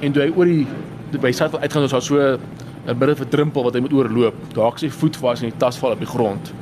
En 0.00 0.12
toe 0.12 0.22
hy 0.22 0.32
oor 0.36 0.44
die 0.46 0.66
by 1.18 1.32
sy 1.32 1.44
uitgaan 1.44 1.82
was 1.82 1.90
daar 1.90 2.02
so 2.02 2.16
'n 2.16 2.38
van 2.98 3.08
'n 3.08 3.28
drempel 3.28 3.62
wat 3.62 3.74
hy 3.74 3.80
moet 3.80 3.92
oorloop. 3.92 4.34
Daar 4.54 4.64
hak 4.64 4.78
sy 4.78 4.88
voet 4.88 5.16
vas 5.16 5.42
en 5.42 5.50
die 5.50 5.58
tas 5.58 5.78
val 5.78 5.92
op 5.92 5.98
die 5.98 6.06
grond. 6.06 6.52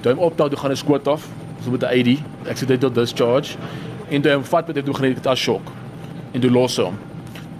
Toe 0.00 0.12
hy 0.12 0.18
hom 0.18 0.24
opdaag, 0.24 0.48
toe 0.48 0.58
gaan 0.58 0.70
hy 0.70 0.76
skoot 0.76 1.08
af 1.08 1.28
so 1.64 1.70
met 1.70 1.82
'n 1.82 1.98
ID, 1.98 2.18
accidental 2.48 2.92
discharge 2.92 3.56
en 4.08 4.22
toe 4.22 4.32
hom 4.32 4.44
vat 4.44 4.66
met 4.66 4.76
'n 4.76 4.82
toegeneigde 4.82 5.28
as 5.28 5.38
shock 5.38 5.62
en 6.32 6.40
toe 6.40 6.50
los 6.50 6.76
hom. 6.76 7.09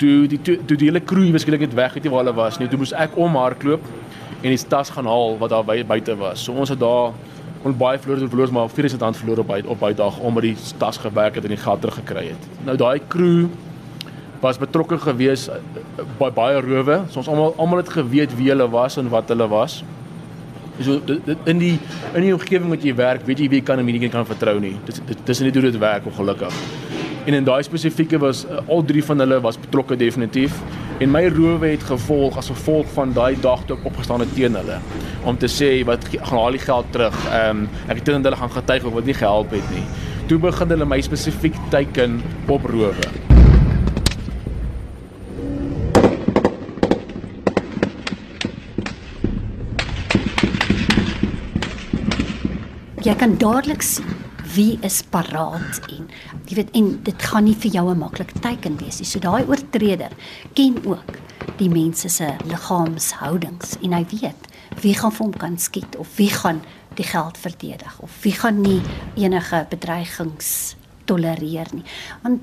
Toe 0.00 0.26
die 0.30 0.38
toe, 0.40 0.56
toe 0.64 0.76
die 0.80 0.88
hele 0.88 1.02
crew 1.04 1.28
waarskynlik 1.34 1.66
net 1.68 1.76
weg 1.76 1.96
het 1.98 2.06
waar 2.08 2.24
hulle 2.24 2.36
was 2.36 2.58
nie. 2.58 2.68
Toe 2.72 2.80
moes 2.80 2.94
ek 2.96 3.18
om 3.20 3.36
hardloop 3.36 3.84
en 4.40 4.48
die 4.48 4.60
tas 4.72 4.92
gaan 4.94 5.08
haal 5.10 5.36
wat 5.40 5.52
daar 5.52 5.66
by, 5.68 5.82
buite 5.84 6.16
was. 6.16 6.44
So 6.46 6.56
ons 6.56 6.72
het 6.72 6.80
daar 6.80 7.12
ons 7.60 7.76
baie 7.76 7.98
verloor 8.00 8.22
het 8.22 8.32
verloor 8.32 8.52
maar 8.56 8.70
4000 8.72 9.02
rand 9.04 9.18
verloor 9.20 9.42
op 9.42 9.50
op 9.74 9.80
by 9.80 9.92
dag 9.92 10.18
omdat 10.18 10.46
die 10.48 10.54
tas 10.80 10.96
gewerk 10.96 11.34
het 11.36 11.44
en 11.44 11.52
die 11.52 11.60
geld 11.60 11.80
teruggekry 11.80 12.30
het. 12.32 12.48
Nou 12.64 12.76
daai 12.80 13.00
crew 13.08 13.48
was 14.40 14.58
betrokke 14.58 14.98
gewees 14.98 15.48
eh, 15.48 15.56
by 16.18 16.30
baie 16.32 16.60
rowe. 16.64 17.02
So 17.10 17.20
ons 17.20 17.28
almal 17.28 17.54
almal 17.56 17.82
het 17.82 17.92
geweet 17.92 18.36
wie 18.38 18.48
hulle 18.48 18.68
was 18.72 18.96
en 18.96 19.10
wat 19.12 19.28
hulle 19.28 19.48
was. 19.48 19.82
So 20.80 20.96
in 21.44 21.60
die 21.60 21.74
in 22.14 22.22
die 22.24 22.32
omgewing 22.32 22.72
wat 22.72 22.84
jy 22.84 22.94
werk, 22.96 23.26
weet 23.28 23.44
jy 23.44 23.50
wie 23.52 23.60
kan 23.60 23.78
en 23.78 23.84
wie 23.84 23.98
nie 23.98 24.08
kan 24.08 24.24
vertrou 24.24 24.56
nie. 24.60 24.78
Dis 24.88 25.02
dis 25.28 25.44
nie 25.44 25.52
hoe 25.52 25.68
dit 25.68 25.78
werk 25.78 26.08
ongelukkig 26.08 26.56
en 27.26 27.34
in 27.34 27.44
daai 27.44 27.62
spesifieke 27.62 28.18
was 28.18 28.44
uh, 28.46 28.60
al 28.68 28.84
drie 28.84 29.02
van 29.04 29.18
hulle 29.18 29.40
was 29.44 29.58
betrokke 29.60 29.96
definitief 29.96 30.56
en 31.00 31.10
my 31.12 31.26
rowe 31.32 31.68
het 31.68 31.82
gevolg 31.88 32.36
as 32.40 32.48
gevolg 32.52 32.88
van 32.96 33.12
daai 33.16 33.36
dag 33.40 33.64
toe 33.66 33.76
ek 33.78 33.88
opgestaan 33.92 34.24
het 34.24 34.32
teen 34.36 34.56
hulle 34.56 34.78
om 35.28 35.36
te 35.36 35.48
sê 35.48 35.70
wat 35.88 36.06
gaan 36.12 36.38
haal 36.38 36.56
die 36.56 36.62
geld 36.64 36.92
terug. 36.92 37.16
Ehm 37.28 37.64
um, 37.64 37.66
ek 37.88 38.00
het 38.00 38.04
teen 38.08 38.24
hulle 38.24 38.40
gaan 38.40 38.52
getuig 38.56 38.84
of 38.84 38.96
wat 38.96 39.08
nie 39.08 39.16
gehelp 39.16 39.52
het 39.56 39.74
nie. 39.74 39.84
Toe 40.28 40.38
begin 40.38 40.72
hulle 40.72 40.88
my 40.88 41.00
spesifiek 41.00 41.56
teiken 41.72 42.20
op 42.48 42.64
rowe. 42.64 43.10
Jy 53.00 53.14
kan 53.16 53.36
dadelik 53.40 53.82
sien 53.82 54.29
wie 54.54 54.78
is 54.86 55.02
paraat 55.02 55.80
en 55.88 56.08
jy 56.48 56.56
weet 56.58 56.70
en 56.78 56.90
dit 57.06 57.22
gaan 57.22 57.44
nie 57.44 57.54
vir 57.54 57.70
jou 57.70 57.90
'n 57.90 57.98
maklike 57.98 58.40
teiken 58.40 58.76
wees 58.78 58.98
nie. 59.00 59.06
So 59.06 59.18
daai 59.18 59.44
oortreder 59.46 60.12
ken 60.54 60.76
ook 60.84 61.18
die 61.58 61.68
mense 61.68 62.08
se 62.08 62.36
liggaamshoudings 62.44 63.76
en 63.82 63.92
hy 63.92 64.04
weet 64.10 64.48
wie 64.82 64.94
gaan 64.94 65.12
vir 65.12 65.26
hom 65.26 65.32
kan 65.32 65.58
skiet 65.58 65.96
of 65.96 66.16
wie 66.16 66.30
gaan 66.30 66.60
die 66.94 67.04
geld 67.04 67.38
verdedig 67.38 68.00
of 68.00 68.22
wie 68.22 68.32
gaan 68.32 68.60
nie 68.60 68.80
enige 69.16 69.66
bedreigings 69.70 70.76
tolereer 71.04 71.68
nie. 71.72 71.84
Want 72.22 72.40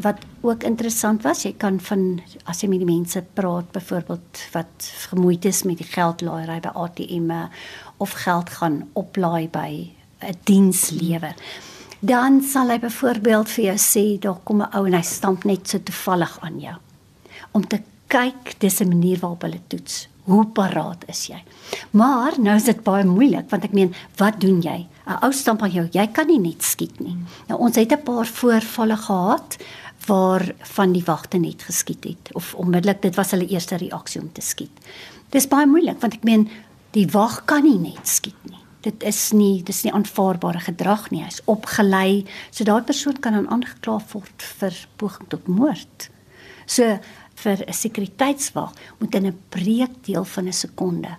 wat 0.00 0.24
ook 0.40 0.62
interessant 0.64 1.22
was, 1.22 1.42
jy 1.44 1.52
kan 1.60 1.80
van 1.80 2.20
as 2.48 2.62
jy 2.62 2.70
met 2.72 2.80
die 2.80 2.88
mense 2.88 3.22
praat 3.36 3.72
byvoorbeeld 3.72 4.44
wat 4.52 4.90
gemoeid 5.10 5.44
is 5.44 5.62
met 5.68 5.80
die 5.82 5.88
geldlaaiery 5.88 6.60
by 6.60 6.72
ATM'e 6.74 7.48
of 7.98 8.14
geld 8.24 8.50
gaan 8.50 8.82
oplaai 8.92 9.48
by 9.52 9.99
'n 10.22 10.36
dienslewer. 10.44 11.34
Dan 12.00 12.42
sal 12.42 12.68
hy 12.68 12.78
byvoorbeeld 12.78 13.48
vir 13.48 13.64
jou 13.64 13.78
sê 13.78 14.18
daar 14.18 14.40
kom 14.44 14.62
'n 14.62 14.72
ou 14.76 14.86
en 14.86 14.94
hy 14.94 15.02
stamp 15.02 15.44
net 15.44 15.68
so 15.68 15.78
toevallig 15.78 16.38
aan 16.40 16.60
jou 16.60 16.76
om 17.52 17.66
te 17.66 17.80
kyk 18.06 18.54
dis 18.58 18.80
'n 18.80 18.88
manier 18.88 19.18
waarop 19.18 19.42
hulle 19.42 19.60
toets 19.68 20.08
hoe 20.24 20.46
paraat 20.46 21.04
is 21.08 21.26
jy. 21.26 21.42
Maar 21.90 22.38
nou 22.38 22.56
is 22.56 22.64
dit 22.64 22.82
baie 22.82 23.04
moeilik 23.04 23.50
want 23.50 23.64
ek 23.64 23.72
meen, 23.72 23.94
wat 24.16 24.40
doen 24.40 24.60
jy? 24.60 24.86
'n 25.06 25.18
Ou 25.24 25.32
stamp 25.32 25.62
aan 25.62 25.70
jou, 25.70 25.88
jy 25.92 26.06
kan 26.06 26.26
nie 26.26 26.38
net 26.38 26.62
skiet 26.62 27.00
nie. 27.00 27.16
Nou 27.48 27.58
ons 27.60 27.76
het 27.76 27.92
'n 27.92 28.02
paar 28.02 28.26
voorvalle 28.26 28.96
gehad 28.96 29.56
waar 30.06 30.54
van 30.76 30.92
die 30.92 31.04
wagte 31.04 31.38
net 31.38 31.62
geskiet 31.62 32.04
het 32.04 32.34
of 32.34 32.54
onmiddellik 32.54 33.02
dit 33.02 33.14
was 33.14 33.30
hulle 33.30 33.46
eerste 33.46 33.76
reaksie 33.76 34.20
om 34.20 34.32
te 34.32 34.40
skiet. 34.40 34.72
Dis 35.30 35.48
baie 35.48 35.66
moeilik 35.66 36.00
want 36.00 36.14
ek 36.14 36.24
meen 36.24 36.48
die 36.90 37.06
wag 37.06 37.44
kan 37.44 37.62
nie 37.62 37.78
net 37.78 38.08
skiet 38.08 38.40
nie. 38.50 38.59
Dit 38.80 39.02
is 39.02 39.32
nie 39.32 39.62
dis 39.62 39.82
nie 39.84 39.92
aanvaarbare 39.92 40.60
gedrag 40.60 41.10
nie. 41.10 41.24
Hy's 41.24 41.42
opgelei. 41.44 42.24
So 42.50 42.64
daai 42.64 42.82
persoon 42.82 43.18
kan 43.20 43.36
dan 43.36 43.48
aangekla 43.48 43.98
word 44.12 44.42
vir 44.60 44.76
poging 44.96 45.28
tot 45.28 45.48
moord. 45.48 46.10
So 46.66 46.98
vir 47.42 47.58
'n 47.66 47.72
sekuriteitswag 47.72 48.72
moet 48.98 49.14
in 49.14 49.26
'n 49.26 49.42
breekdeel 49.48 50.24
van 50.24 50.46
'n 50.46 50.52
sekonde 50.52 51.16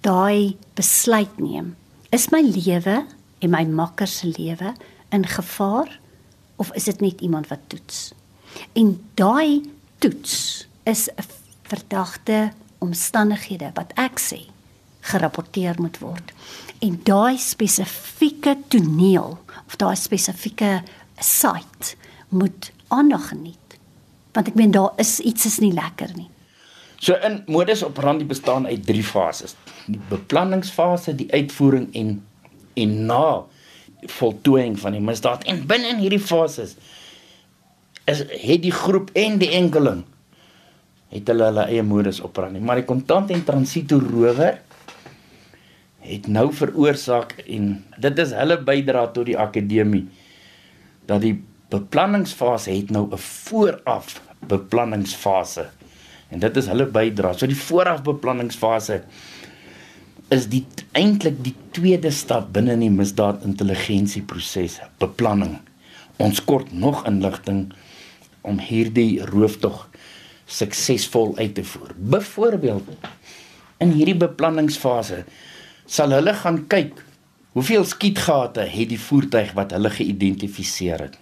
daai 0.00 0.56
besluit 0.74 1.38
neem. 1.38 1.76
Is 2.10 2.30
my 2.30 2.40
lewe 2.40 3.02
en 3.38 3.50
my 3.50 3.64
makker 3.64 4.06
se 4.06 4.26
lewe 4.26 4.74
in 5.10 5.26
gevaar 5.26 6.00
of 6.56 6.72
is 6.74 6.84
dit 6.84 7.00
net 7.00 7.20
iemand 7.20 7.48
wat 7.48 7.66
toets? 7.66 8.12
En 8.72 8.94
daai 9.14 9.62
toets 9.98 10.66
is 10.84 11.08
'n 11.08 11.24
verdagte 11.62 12.52
omstandighede 12.78 13.70
wat 13.74 13.92
ek 13.96 14.18
sê 14.20 14.46
gerapporteer 15.08 15.78
moet 15.82 15.98
word. 16.02 16.32
En 16.84 17.00
daai 17.04 17.38
spesifieke 17.42 18.56
toneel 18.68 19.38
of 19.66 19.76
daai 19.80 19.96
spesifieke 19.96 20.82
site 21.18 21.96
moet 22.28 22.70
aandag 22.88 23.32
geniet 23.32 23.56
want 24.38 24.52
ek 24.52 24.58
meen 24.58 24.70
daar 24.70 24.92
is 25.02 25.18
iets 25.26 25.48
is 25.48 25.58
nie 25.58 25.72
lekker 25.74 26.12
nie. 26.14 26.28
So 27.02 27.16
in 27.26 27.40
modus 27.50 27.84
operandi 27.86 28.26
bestaan 28.26 28.66
uit 28.66 28.84
drie 28.86 29.02
fases. 29.02 29.56
Die 29.86 30.00
beplanningsfase, 30.10 31.14
die 31.18 31.30
uitvoering 31.32 31.88
en 31.98 32.18
en 32.78 32.92
na 33.08 33.42
voltooiing 34.14 34.76
van 34.78 34.94
die 34.94 35.02
misdaad. 35.02 35.42
En 35.50 35.64
binne 35.66 35.90
in 35.90 35.98
hierdie 36.04 36.22
fases 36.22 36.76
is 38.06 38.22
het 38.22 38.62
die 38.62 38.74
groep 38.74 39.10
en 39.18 39.40
die 39.42 39.50
enkeling 39.58 40.04
het 41.10 41.26
hulle 41.32 41.48
hulle 41.48 41.64
eie 41.66 41.82
modus 41.82 42.20
operandi. 42.22 42.62
Maar 42.62 42.82
die 42.82 42.86
kontant 42.86 43.32
en 43.34 43.42
transito 43.44 43.98
rower 43.98 44.60
het 46.08 46.26
nou 46.26 46.48
veroorsaak 46.54 47.36
en 47.46 47.84
dit 48.00 48.18
is 48.24 48.32
hulle 48.36 48.58
bydra 48.64 49.06
tot 49.12 49.28
die 49.28 49.38
akademie 49.38 50.06
dat 51.08 51.22
die 51.24 51.36
beplanningsfase 51.72 52.72
het 52.72 52.90
nou 52.90 53.08
'n 53.12 53.18
vooraf 53.18 54.20
beplanningsfase. 54.48 55.68
En 56.28 56.38
dit 56.38 56.56
is 56.56 56.66
hulle 56.66 56.86
bydra. 56.86 57.32
So 57.32 57.46
die 57.46 57.56
vooraf 57.56 58.02
beplanningsfase 58.02 59.02
is 60.28 60.48
die 60.48 60.66
eintlik 60.92 61.44
die 61.44 61.54
tweede 61.70 62.10
stap 62.10 62.52
binne 62.52 62.72
in 62.72 62.84
die 62.84 62.92
misdaad 62.92 63.44
intelligensieproses, 63.48 64.80
beplanning. 65.00 65.58
Ons 66.16 66.44
kort 66.44 66.72
nog 66.72 67.06
inligting 67.06 67.72
om 68.40 68.58
hierdie 68.58 69.24
rooftog 69.24 69.88
suksesvol 70.46 71.36
uit 71.38 71.54
te 71.54 71.64
voer. 71.64 71.94
Byvoorbeeld 71.96 72.88
in 73.78 73.90
hierdie 73.90 74.16
beplanningsfase 74.16 75.24
sal 75.88 76.12
hulle 76.12 76.34
gaan 76.36 76.66
kyk 76.70 77.00
hoeveel 77.56 77.86
skietgate 77.88 78.68
het 78.70 78.90
die 78.92 79.00
voertuig 79.00 79.54
wat 79.56 79.72
hulle 79.74 79.90
geïdentifiseer 79.90 81.00
het. 81.08 81.16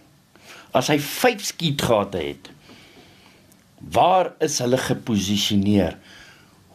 As 0.77 0.91
hy 0.93 0.99
5 1.01 1.45
skietgate 1.53 2.21
het, 2.21 2.51
waar 3.95 4.33
is 4.45 4.59
hulle 4.61 4.81
geposisioneer? 4.83 5.97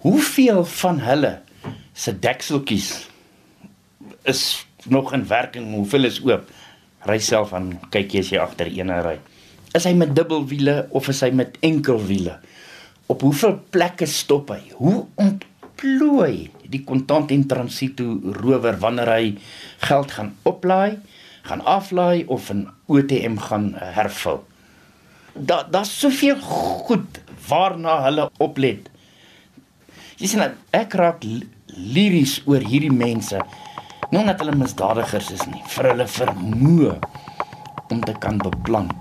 Hoeveel 0.01 0.63
van 0.79 1.01
hulle 1.03 1.33
se 1.93 2.13
dekseltjies 2.17 2.89
is 4.25 4.65
nog 4.89 5.11
in 5.13 5.27
werking? 5.29 5.67
Hoeveel 5.75 6.09
is 6.09 6.21
oop? 6.25 6.47
Ry 7.05 7.19
self 7.21 7.53
aan 7.57 7.75
kyk 7.93 8.15
jy 8.15 8.23
as 8.23 8.31
jy 8.33 8.41
agter 8.41 8.71
een 8.71 8.93
ry. 9.05 9.17
Is 9.77 9.85
hy 9.85 9.93
met 9.97 10.15
dubbelwiele 10.15 10.87
of 10.95 11.11
is 11.11 11.21
hy 11.25 11.29
met 11.35 11.59
enkelwiele? 11.65 12.39
Op 13.11 13.21
hoeveel 13.27 13.59
plekke 13.73 14.07
stop 14.09 14.49
hy? 14.55 14.61
Hoe 14.79 15.05
ontplooi 15.21 16.49
die 16.71 16.83
kontant 16.87 17.31
en 17.31 17.47
transito 17.47 18.19
rower 18.41 18.79
wanneer 18.79 19.11
hy 19.11 19.25
geld 19.87 20.11
gaan 20.11 20.35
oplaai, 20.43 20.99
gaan 21.43 21.65
aflaai 21.65 22.25
of 22.27 22.49
'n 22.51 22.67
ATM 22.87 23.37
gaan 23.37 23.73
hervul? 23.75 24.45
daar 25.33 25.67
daar's 25.71 25.99
soveel 25.99 26.39
goed 26.39 27.21
waarna 27.47 28.01
hulle 28.03 28.29
oplet. 28.37 28.89
Jy 30.15 30.27
sien 30.27 30.43
ek 30.75 30.93
raak 30.93 31.23
liries 31.65 32.41
oor 32.45 32.63
hierdie 32.63 32.93
mense. 32.93 33.39
Nie 34.11 34.19
omdat 34.21 34.43
hulle 34.43 34.55
misdadigers 34.59 35.31
is 35.31 35.45
nie, 35.47 35.63
vir 35.75 35.91
hulle 35.93 36.07
vermoë 36.17 36.97
om 37.91 38.03
te 38.03 38.15
kan 38.19 38.37
beplan. 38.43 38.91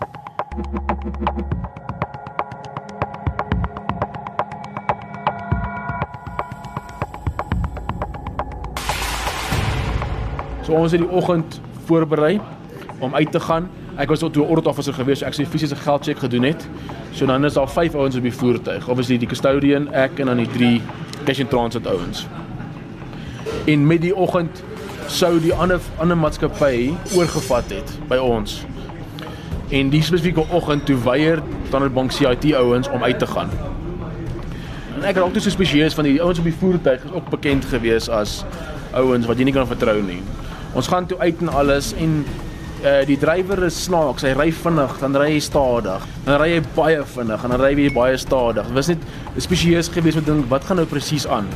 So 10.71 10.79
ons 10.79 10.93
het 10.95 11.00
die 11.03 11.11
oggend 11.11 11.61
voorberei 11.89 12.37
om 13.03 13.15
uit 13.15 13.33
te 13.35 13.41
gaan 13.43 13.67
Ek 14.00 14.09
was 14.09 14.19
tot 14.19 14.37
'n 14.37 14.41
audit 14.41 14.67
officer 14.67 14.95
gewees, 14.95 15.19
so 15.19 15.27
ek 15.27 15.35
sê 15.35 15.47
fisiese 15.47 15.77
geldcheck 15.77 16.19
gedoen 16.19 16.43
het. 16.43 16.69
So 17.12 17.27
dan 17.27 17.45
is 17.45 17.53
daar 17.53 17.69
vyf 17.69 17.95
ouens 17.95 18.17
op 18.17 18.23
die 18.23 18.33
voertuig. 18.33 18.89
Obviously 18.89 19.19
die 19.19 19.29
custodian, 19.29 19.93
ek 19.93 20.19
en 20.19 20.27
dan 20.27 20.37
die 20.37 20.49
drie 20.49 20.83
cash 21.25 21.41
and 21.41 21.50
transit 21.50 21.87
ouens. 21.87 22.27
En 23.67 23.87
met 23.87 24.00
die 24.00 24.17
oggend 24.17 24.62
sou 25.07 25.41
die 25.41 25.53
ander 25.53 25.81
ander 25.99 26.17
maatskappy 26.17 26.95
oorgevat 27.15 27.71
het 27.71 27.99
by 28.09 28.17
ons. 28.17 28.65
En 29.69 29.91
die 29.91 30.03
spesifieke 30.03 30.45
oggend 30.50 30.87
toe 30.87 30.97
weier 31.03 31.43
Standard 31.67 31.95
Bank 31.95 32.12
CIT 32.12 32.55
ouens 32.55 32.89
om 32.89 33.03
uit 33.03 33.19
te 33.19 33.27
gaan. 33.27 33.50
En 34.97 35.03
ek 35.05 35.17
raak 35.17 35.33
toe 35.33 35.43
so 35.43 35.50
spesieus 35.50 35.95
van 35.95 36.05
die 36.05 36.23
ouens 36.23 36.39
op 36.39 36.45
die 36.45 36.55
voertuig 36.55 37.05
is 37.05 37.12
ook 37.12 37.29
bekend 37.29 37.65
gewees 37.65 38.09
as 38.09 38.45
ouens 38.93 39.27
wat 39.27 39.39
jy 39.39 39.45
nie 39.45 39.53
kan 39.53 39.67
vertrou 39.67 40.03
nie. 40.03 40.23
Ons 40.75 40.87
gaan 40.87 41.07
toe 41.07 41.19
uit 41.19 41.41
en 41.43 41.49
alles 41.49 41.93
en 41.99 42.25
uh, 42.85 43.00
die 43.07 43.19
drywer 43.19 43.65
is 43.67 43.79
snaaks. 43.85 44.25
Hy 44.27 44.35
ry 44.39 44.49
vinnig, 44.55 44.93
dan 45.03 45.17
ry 45.19 45.31
hy 45.35 45.41
stadig. 45.43 46.05
Dan 46.27 46.41
ry 46.43 46.50
hy 46.55 46.61
baie 46.77 47.05
vinnig 47.15 47.45
en 47.45 47.55
dan 47.55 47.62
ry 47.62 47.73
hy 47.79 47.89
baie 47.95 48.19
stadig. 48.21 48.69
Dit 48.71 48.79
was 48.79 48.91
net 48.93 49.07
spesieus 49.43 49.91
geweest 49.93 50.21
met 50.21 50.29
ding 50.31 50.45
wat 50.53 50.69
gaan 50.69 50.81
nou 50.81 50.87
presies 50.91 51.27
aan. 51.31 51.49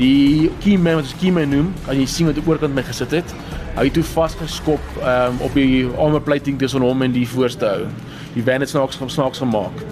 Die 0.00 0.50
keyman 0.64 1.00
wat 1.00 1.08
ons 1.08 1.16
keyman 1.20 1.50
noem, 1.52 1.72
as 1.86 1.98
jy 1.98 2.06
sien 2.08 2.30
wat 2.30 2.38
op 2.40 2.48
oorkant 2.48 2.76
my 2.76 2.84
gesit 2.86 3.18
het, 3.18 3.34
hy 3.76 3.88
het 3.88 3.96
toe 3.98 4.04
vasgeskop 4.06 4.94
um, 5.02 5.42
op 5.46 5.58
die 5.58 5.84
armor 6.00 6.22
plating 6.24 6.58
tussen 6.60 6.84
hom 6.84 7.04
en 7.04 7.12
die 7.14 7.26
voorste 7.28 7.66
ou. 7.68 7.90
Die 8.36 8.44
van 8.46 8.62
het 8.62 8.70
snaaks 8.70 9.00
snaaks 9.10 9.42
gemaak. 9.42 9.84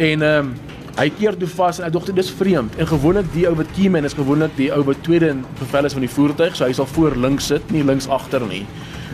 En 0.00 0.22
um, 0.28 0.52
hy 0.96 1.08
keer 1.10 1.36
toe 1.36 1.48
vas 1.48 1.78
en 1.78 1.86
ek 1.86 1.92
dink 1.92 2.06
dit 2.06 2.18
is 2.18 2.30
vreemd. 2.30 2.76
En 2.76 2.86
gewoonlik 2.86 3.32
die 3.32 3.46
ou 3.48 3.54
wat 3.54 3.70
keyman 3.76 4.04
is 4.04 4.14
gewoonlik 4.14 4.56
die 4.56 4.72
ou 4.72 4.82
wat 4.84 5.02
tweede 5.02 5.28
in 5.28 5.44
bevel 5.58 5.84
is 5.84 5.92
van 5.92 6.00
die 6.00 6.10
voertuig, 6.10 6.56
so 6.56 6.64
hy 6.64 6.72
sal 6.72 6.86
voor 6.86 7.16
links 7.16 7.46
sit, 7.46 7.70
nie 7.70 7.84
links 7.84 8.08
agter 8.08 8.46
nie 8.46 8.66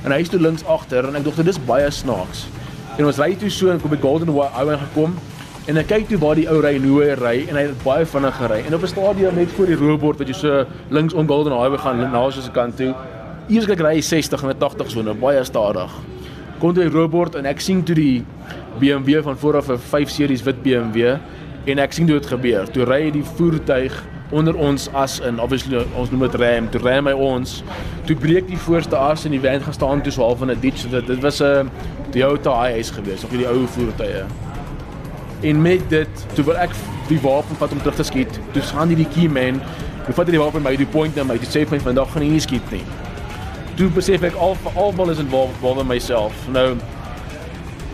en 0.04 0.14
hy 0.14 0.22
is 0.22 0.30
toe 0.32 0.40
links 0.40 0.64
agter 0.70 1.06
en 1.08 1.18
ek 1.18 1.26
dink 1.26 1.40
dit 1.40 1.50
is 1.50 1.58
baie 1.68 1.88
snaaks. 1.92 2.46
En 2.98 3.06
ons 3.08 3.18
ry 3.20 3.32
toe 3.38 3.50
so 3.52 3.72
en 3.72 3.80
kom 3.82 3.92
by 3.92 3.98
Golden 4.02 4.30
Highway 4.34 4.78
gekom 4.80 5.16
en 5.68 5.80
ek 5.80 5.90
kyk 5.90 6.06
toe 6.12 6.20
waar 6.22 6.38
die 6.38 6.46
ou 6.50 6.58
ry 6.64 6.74
en 6.78 6.86
hoe 6.88 7.02
hy 7.02 7.16
ry 7.18 7.34
en 7.46 7.58
hy 7.58 7.64
het 7.68 7.82
baie 7.84 8.06
vinnig 8.08 8.38
gery. 8.40 8.60
En 8.66 8.74
op 8.74 8.82
'n 8.82 8.92
stadium 8.94 9.34
net 9.34 9.50
voor 9.56 9.66
die 9.66 9.76
roebord 9.76 10.18
wat 10.18 10.28
jy 10.28 10.34
so 10.34 10.64
links 10.90 11.14
om 11.14 11.28
Golden 11.28 11.52
Highway 11.52 11.78
gaan 11.78 11.98
na 12.12 12.30
so 12.30 12.40
'n 12.40 12.52
kant 12.52 12.76
toe. 12.76 12.94
Eers 13.48 13.66
kyk 13.66 13.80
ry 13.80 13.94
hy 13.94 14.00
60 14.00 14.42
en 14.42 14.58
80 14.58 14.90
so 14.90 15.02
nou 15.02 15.14
baie 15.14 15.44
stadig. 15.44 15.90
Kom 16.58 16.74
toe 16.74 16.84
die 16.84 16.92
roebord 16.92 17.34
en 17.34 17.46
ek 17.46 17.60
sien 17.60 17.82
toe 17.84 17.94
die 17.94 18.24
BMW 18.80 19.22
van 19.22 19.36
vooraf 19.36 19.68
'n 19.68 19.78
5 19.78 20.10
series 20.10 20.42
wit 20.42 20.62
BMW 20.62 21.18
en 21.68 21.78
ek 21.78 21.92
sien 21.92 22.08
dit 22.08 22.26
gebeur. 22.26 22.68
Toe 22.72 22.86
ry 22.88 23.10
die 23.12 23.24
voertuig 23.36 23.94
onder 24.30 24.56
ons 24.56 24.88
as 24.92 25.18
in 25.24 25.40
obviously 25.40 25.80
ons 25.96 26.10
noem 26.12 26.26
dit 26.26 26.36
ram, 26.40 26.68
toe 26.72 26.80
ram 26.84 27.08
hy 27.08 27.14
ons. 27.16 27.62
Toe 28.08 28.16
breek 28.16 28.48
die 28.48 28.60
voorste 28.60 28.96
as 28.96 29.24
en 29.24 29.36
die 29.36 29.40
van 29.40 29.64
gaan 29.64 29.76
staan 29.76 30.02
toe 30.04 30.12
so 30.12 30.24
half 30.24 30.42
in 30.44 30.50
'n 30.50 30.60
ditch. 30.60 30.88
Dit 30.90 31.06
dit 31.06 31.20
was 31.20 31.40
'n 31.42 31.70
Toyota 32.10 32.52
Hiace 32.64 32.92
geweest, 32.92 33.24
of 33.24 33.30
die 33.30 33.46
ou 33.46 33.66
voertuie. 33.66 34.24
En 35.40 35.62
met 35.62 35.80
dit, 35.88 36.26
toe 36.34 36.44
wil 36.44 36.56
ek 36.56 36.70
die 37.08 37.20
wapen 37.20 37.56
vat 37.56 37.72
om 37.72 37.78
terug 37.78 37.94
te 37.94 38.02
skiet. 38.02 38.40
Toe 38.52 38.62
gaan 38.62 38.88
die 38.88 38.96
die 38.96 39.08
key 39.08 39.28
man, 39.28 39.60
toe 40.04 40.14
vat 40.14 40.26
hy 40.26 40.32
die 40.32 40.40
wapen 40.40 40.62
by 40.62 40.76
die 40.76 40.86
point 40.86 41.14
na 41.16 41.24
my. 41.24 41.36
Hy 41.38 41.46
sê 41.46 41.70
my 41.70 41.78
vandag 41.80 42.10
gaan 42.12 42.22
hy 42.22 42.28
nie 42.28 42.40
skiet 42.40 42.70
nie. 42.70 42.84
Toe 43.76 43.88
besef 43.88 44.22
ek 44.22 44.34
al 44.34 44.56
almal 44.74 45.10
is 45.10 45.18
involved 45.18 45.60
behalwe 45.60 45.84
myself. 45.84 46.32
Nou 46.52 46.76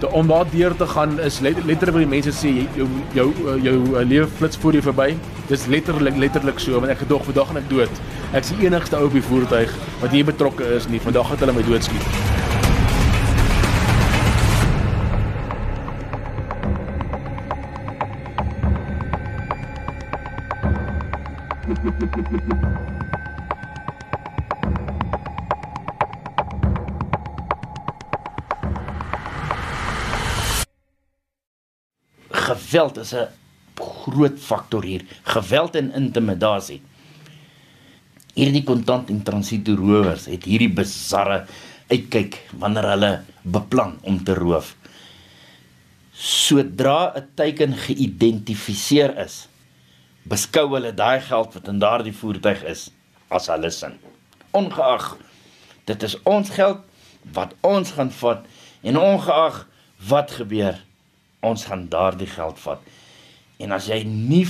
te, 0.00 0.10
om 0.10 0.28
daar 0.28 0.46
deur 0.50 0.76
te 0.76 0.86
gaan 0.86 1.18
is 1.20 1.40
letterlik 1.40 2.04
die 2.04 2.10
mense 2.10 2.32
sê 2.34 2.52
jou 2.76 2.88
jou 3.14 3.28
jou, 3.42 3.56
jou 3.62 4.04
lewe 4.04 4.28
flits 4.38 4.56
voor 4.56 4.78
jou 4.78 4.82
verby. 4.82 5.10
Dis 5.48 5.66
letterlik 5.66 6.16
letterlik 6.16 6.62
so 6.62 6.80
want 6.80 6.92
ek 6.92 7.04
gedog 7.04 7.24
vandag 7.24 7.52
gaan 7.52 7.62
ek 7.62 7.68
dood. 7.72 8.00
Ek's 8.34 8.54
die 8.54 8.66
enigste 8.68 8.98
ou 8.98 9.06
op 9.10 9.18
die 9.18 9.24
voertuig 9.24 9.76
wat 10.00 10.12
nie 10.12 10.24
betrokke 10.24 10.74
is 10.78 10.88
nie. 10.88 11.02
Vandag 11.02 11.30
gaan 11.30 11.46
hulle 11.46 11.60
my 11.60 11.68
doodskiet. 11.68 12.43
Geweld 32.74 32.96
is 32.98 33.14
'n 33.14 33.28
groot 33.78 34.38
faktor 34.38 34.82
hier. 34.82 35.02
Geweld 35.22 35.74
en 35.74 35.92
intimidasie. 35.92 36.82
Hierdie 38.34 38.64
kontant 38.64 39.10
en 39.10 39.22
transito 39.22 39.76
rowers 39.76 40.24
het 40.26 40.44
hierdie 40.44 40.72
bizarre 40.74 41.46
uitkyk 41.86 42.34
wanneer 42.58 42.88
hulle 42.88 43.22
beplan 43.42 43.98
om 44.02 44.24
te 44.24 44.34
roof. 44.34 44.74
Sodra 46.12 47.14
'n 47.14 47.28
teiken 47.34 47.76
geïdentifiseer 47.78 49.18
is, 49.18 49.46
beskou 50.22 50.66
hulle 50.74 50.94
daai 50.94 51.20
geld 51.20 51.54
wat 51.54 51.68
in 51.68 51.78
daardie 51.78 52.16
voertuig 52.20 52.64
is 52.64 52.90
as 53.28 53.46
hulle 53.46 53.70
sin. 53.70 53.94
Ongeag 54.50 55.16
dit 55.84 56.02
is 56.02 56.18
ons 56.22 56.50
geld 56.50 56.82
wat 57.32 57.54
ons 57.60 57.90
gaan 57.90 58.10
vat 58.10 58.42
en 58.82 58.98
ongeag 58.98 59.68
wat 60.08 60.30
gebeur, 60.30 60.82
ons 61.44 61.66
gaan 61.68 61.86
daardie 61.92 62.28
geld 62.30 62.58
vat. 62.64 62.82
En 63.62 63.74
as 63.76 63.88
jy 63.90 64.02
nie 64.08 64.46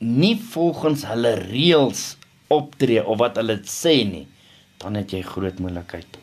nie 0.00 0.32
volgens 0.54 1.02
hulle 1.04 1.34
reëls 1.42 2.14
optree 2.48 3.02
of 3.04 3.18
wat 3.20 3.36
hulle 3.36 3.58
sê 3.68 3.98
nie, 4.08 4.24
dan 4.80 4.96
het 4.96 5.12
jy 5.12 5.20
groot 5.26 5.58
moeilikheid. 5.60 6.16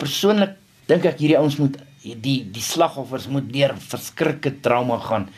Persoonlik 0.00 0.56
dink 0.88 1.04
ek 1.04 1.20
hierdie 1.20 1.36
ouens 1.36 1.58
moet 1.60 1.76
die 2.00 2.38
die 2.48 2.64
slagoffers 2.64 3.28
moet 3.28 3.50
deur 3.52 3.76
verskriklike 3.76 4.62
trauma 4.64 4.96
gaan. 5.04 5.28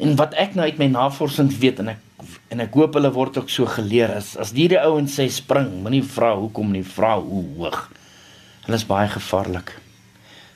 En 0.00 0.14
wat 0.16 0.36
ek 0.38 0.54
nou 0.54 0.68
uit 0.70 0.78
my 0.78 0.88
navorsing 0.94 1.50
weet 1.58 1.82
en 1.82 1.96
ek 1.96 2.06
en 2.52 2.60
ek 2.60 2.74
hoop 2.76 2.98
hulle 2.98 3.10
word 3.14 3.38
ook 3.40 3.50
so 3.50 3.66
geleer 3.66 4.12
is 4.14 4.34
as 4.40 4.52
hierdie 4.54 4.78
ouens 4.78 5.14
sê 5.16 5.26
spring, 5.32 5.70
moenie 5.82 6.04
vra 6.04 6.34
hoekom 6.38 6.70
nie, 6.74 6.84
vra 6.84 7.16
hoe 7.18 7.44
hoog. 7.58 7.86
Hulle 8.66 8.78
is 8.78 8.86
baie 8.86 9.08
gevaarlik. 9.10 9.72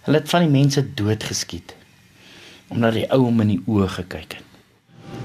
Hulle 0.05 0.21
het 0.21 0.29
van 0.29 0.45
die 0.45 0.53
mense 0.53 0.85
doodgeskiet 0.95 1.77
omdat 2.73 2.97
die 2.97 3.05
ou 3.13 3.21
hom 3.27 3.41
in 3.45 3.51
die 3.53 3.61
oë 3.71 3.87
gekyk 3.93 4.35
het. 4.35 4.45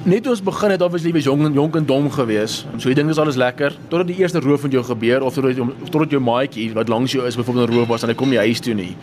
Net 0.04 0.22
toe 0.24 0.34
ons 0.36 0.42
begin 0.44 0.74
het, 0.74 0.84
obviously 0.86 1.14
was 1.16 1.26
jong 1.26 1.46
en 1.48 1.56
jonk 1.56 1.78
en 1.80 1.86
dom 1.88 2.10
gewees. 2.14 2.60
So 2.78 2.92
jy 2.92 2.98
dink 3.00 3.10
dis 3.10 3.20
alles 3.20 3.40
lekker 3.40 3.74
totdat 3.90 4.10
die 4.12 4.18
eerste 4.20 4.42
roof 4.44 4.64
met 4.68 4.76
jou 4.76 4.84
gebeur 4.86 5.24
of 5.26 5.34
totdat 5.34 5.58
totdat 5.90 6.14
jou 6.14 6.22
maatjie 6.24 6.70
wat 6.76 6.92
langs 6.92 7.16
jou 7.16 7.26
is 7.28 7.36
byvoorbeeld 7.40 7.70
'n 7.70 7.76
roof 7.76 7.88
was 7.88 8.04
en 8.04 8.10
hy 8.10 8.16
kom 8.16 8.30
nie 8.30 8.38
huis 8.38 8.60
toe 8.60 8.74
nie. 8.74 8.96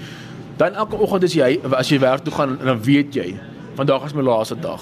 Dan 0.57 0.75
elke 0.75 0.97
oggend 0.97 1.25
as 1.25 1.35
jy 1.35 1.59
as 1.73 1.89
jy 1.89 1.99
werk 1.99 2.25
toe 2.25 2.33
gaan 2.33 2.59
dan 2.65 2.83
weet 2.83 3.15
jy 3.15 3.35
vandag 3.75 4.05
is 4.05 4.15
my 4.15 4.23
laaste 4.23 4.61
dag. 4.61 4.81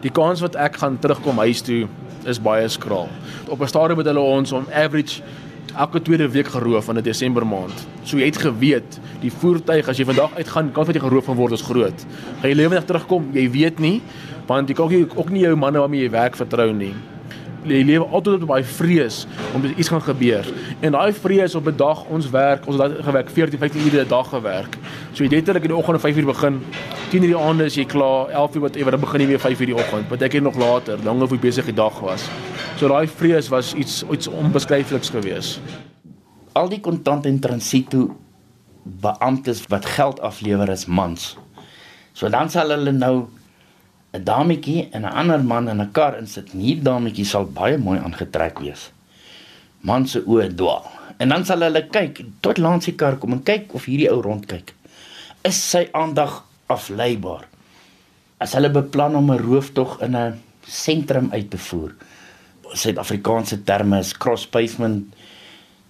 Die 0.00 0.10
kans 0.10 0.40
wat 0.40 0.54
ek 0.54 0.76
gaan 0.76 0.98
terugkom 0.98 1.38
huis 1.38 1.60
toe 1.60 1.88
is 2.24 2.38
baie 2.38 2.68
skraal. 2.68 3.08
Op 3.48 3.60
'n 3.60 3.66
stadium 3.66 3.98
het 3.98 4.06
hulle 4.06 4.20
ons 4.20 4.52
on 4.52 4.66
average 4.72 5.22
elke 5.76 6.02
tweede 6.02 6.28
week 6.32 6.48
geroof 6.48 6.88
in 6.88 6.96
'n 6.98 7.02
Desember 7.02 7.46
maand. 7.46 7.86
So 8.02 8.16
jy 8.16 8.24
het 8.24 8.36
geweet, 8.36 9.00
die 9.20 9.32
voertuig 9.32 9.88
as 9.88 9.96
jy 9.98 10.04
vandag 10.04 10.36
uitgaan, 10.36 10.72
kan 10.72 10.84
vir 10.86 10.94
jy 10.94 11.00
geroof 11.00 11.24
van 11.24 11.36
word 11.36 11.52
is 11.52 11.62
groot. 11.62 12.06
Gaan 12.40 12.50
jy 12.50 12.56
lewendig 12.56 12.84
terugkom? 12.84 13.28
Jy 13.32 13.50
weet 13.50 13.78
nie, 13.78 14.02
want 14.46 14.68
jy 14.68 14.74
kan 14.74 14.92
ook, 14.94 15.18
ook 15.18 15.30
nie 15.30 15.40
jou 15.40 15.56
manne 15.56 15.78
waarmee 15.78 16.02
jy 16.02 16.10
werk 16.10 16.36
vertrou 16.36 16.72
nie. 16.72 16.94
Jy 17.66 17.82
lewe 17.82 18.06
altyd 18.14 18.42
op 18.42 18.48
baie 18.48 18.64
vrees 18.64 19.24
om 19.54 19.64
iets 19.64 19.88
gaan 19.88 20.02
gebeur. 20.02 20.46
En 20.80 20.94
daai 20.94 21.12
vrees 21.12 21.54
op 21.54 21.66
'n 21.66 21.76
dag 21.76 22.04
ons 22.04 22.30
werk, 22.30 22.66
ons 22.66 22.76
het 22.76 22.92
gewerk 23.02 23.30
14, 23.30 23.58
15 23.58 23.86
ure 23.86 24.04
'n 24.04 24.08
dag 24.08 24.28
gewerk. 24.28 24.78
So 25.12 25.24
jy 25.24 25.36
het 25.36 25.46
net 25.46 25.56
in 25.56 25.62
die 25.62 25.76
oggend 25.76 25.96
om 25.96 26.00
5 26.00 26.16
uur 26.16 26.24
begin. 26.24 26.62
10 27.10 27.22
uur 27.22 27.28
die 27.28 27.36
aande 27.36 27.64
is 27.64 27.74
jy 27.74 27.84
klaar, 27.84 28.28
11 28.28 28.54
uur 28.54 28.60
whatever, 28.60 28.90
dan 28.90 29.00
begin 29.00 29.20
jy 29.20 29.26
weer 29.26 29.40
5 29.40 29.60
uur 29.60 29.66
die 29.66 29.74
oggend. 29.74 30.08
Wat 30.08 30.22
ek 30.22 30.32
het 30.32 30.42
nog 30.42 30.56
later, 30.56 30.98
langer 31.04 31.22
of 31.22 31.30
jy 31.30 31.38
besig 31.38 31.64
die 31.64 31.74
dag 31.74 32.00
was. 32.00 32.28
So 32.76 32.88
daai 32.88 33.08
vrees 33.08 33.48
was 33.48 33.74
iets 33.74 34.04
iets 34.10 34.26
onbeskryfliks 34.26 35.10
geweest. 35.10 35.60
Al 36.52 36.68
die 36.68 36.80
kontant 36.80 37.26
en 37.26 37.38
transito 37.40 38.16
beamptes 38.82 39.64
wat 39.68 39.86
geld 39.86 40.20
aflewer 40.20 40.68
is 40.68 40.86
mans. 40.86 41.36
So 42.12 42.28
dan 42.28 42.50
sal 42.50 42.70
hulle 42.70 42.92
nou 42.92 43.26
'n 44.16 44.24
dametjie 44.24 44.88
en 44.92 45.02
'n 45.02 45.16
ander 45.20 45.42
man 45.44 45.68
in 45.68 45.80
'n 45.80 45.92
kar 45.92 46.18
insit. 46.18 46.54
Nie 46.54 46.76
dametjie 46.82 47.24
sal 47.24 47.44
baie 47.44 47.78
mooi 47.78 47.98
aangetrek 47.98 48.58
wees. 48.58 48.90
Man 49.80 50.06
se 50.06 50.20
oë 50.20 50.54
dwaal. 50.54 50.86
En 51.18 51.28
dan 51.28 51.44
sal 51.44 51.60
hulle 51.60 51.82
kyk 51.88 52.24
tot 52.40 52.58
langs 52.58 52.84
die 52.84 52.94
kar 52.94 53.16
kom 53.16 53.32
en 53.32 53.42
kyk 53.42 53.74
of 53.74 53.84
hierdie 53.84 54.10
ou 54.10 54.20
rondkyk. 54.22 54.74
Is 55.44 55.70
sy 55.70 55.88
aandag 55.92 56.44
afleibaar? 56.66 57.44
As 58.38 58.52
hulle 58.52 58.70
beplan 58.70 59.16
om 59.16 59.30
'n 59.30 59.38
rooftog 59.38 60.00
in 60.02 60.16
'n 60.16 60.40
sentrum 60.66 61.28
uit 61.32 61.50
te 61.50 61.58
voer. 61.58 61.94
Suid-Afrikaanse 62.72 63.64
terme 63.64 63.98
is 63.98 64.12
cross 64.12 64.46
pavement 64.46 65.14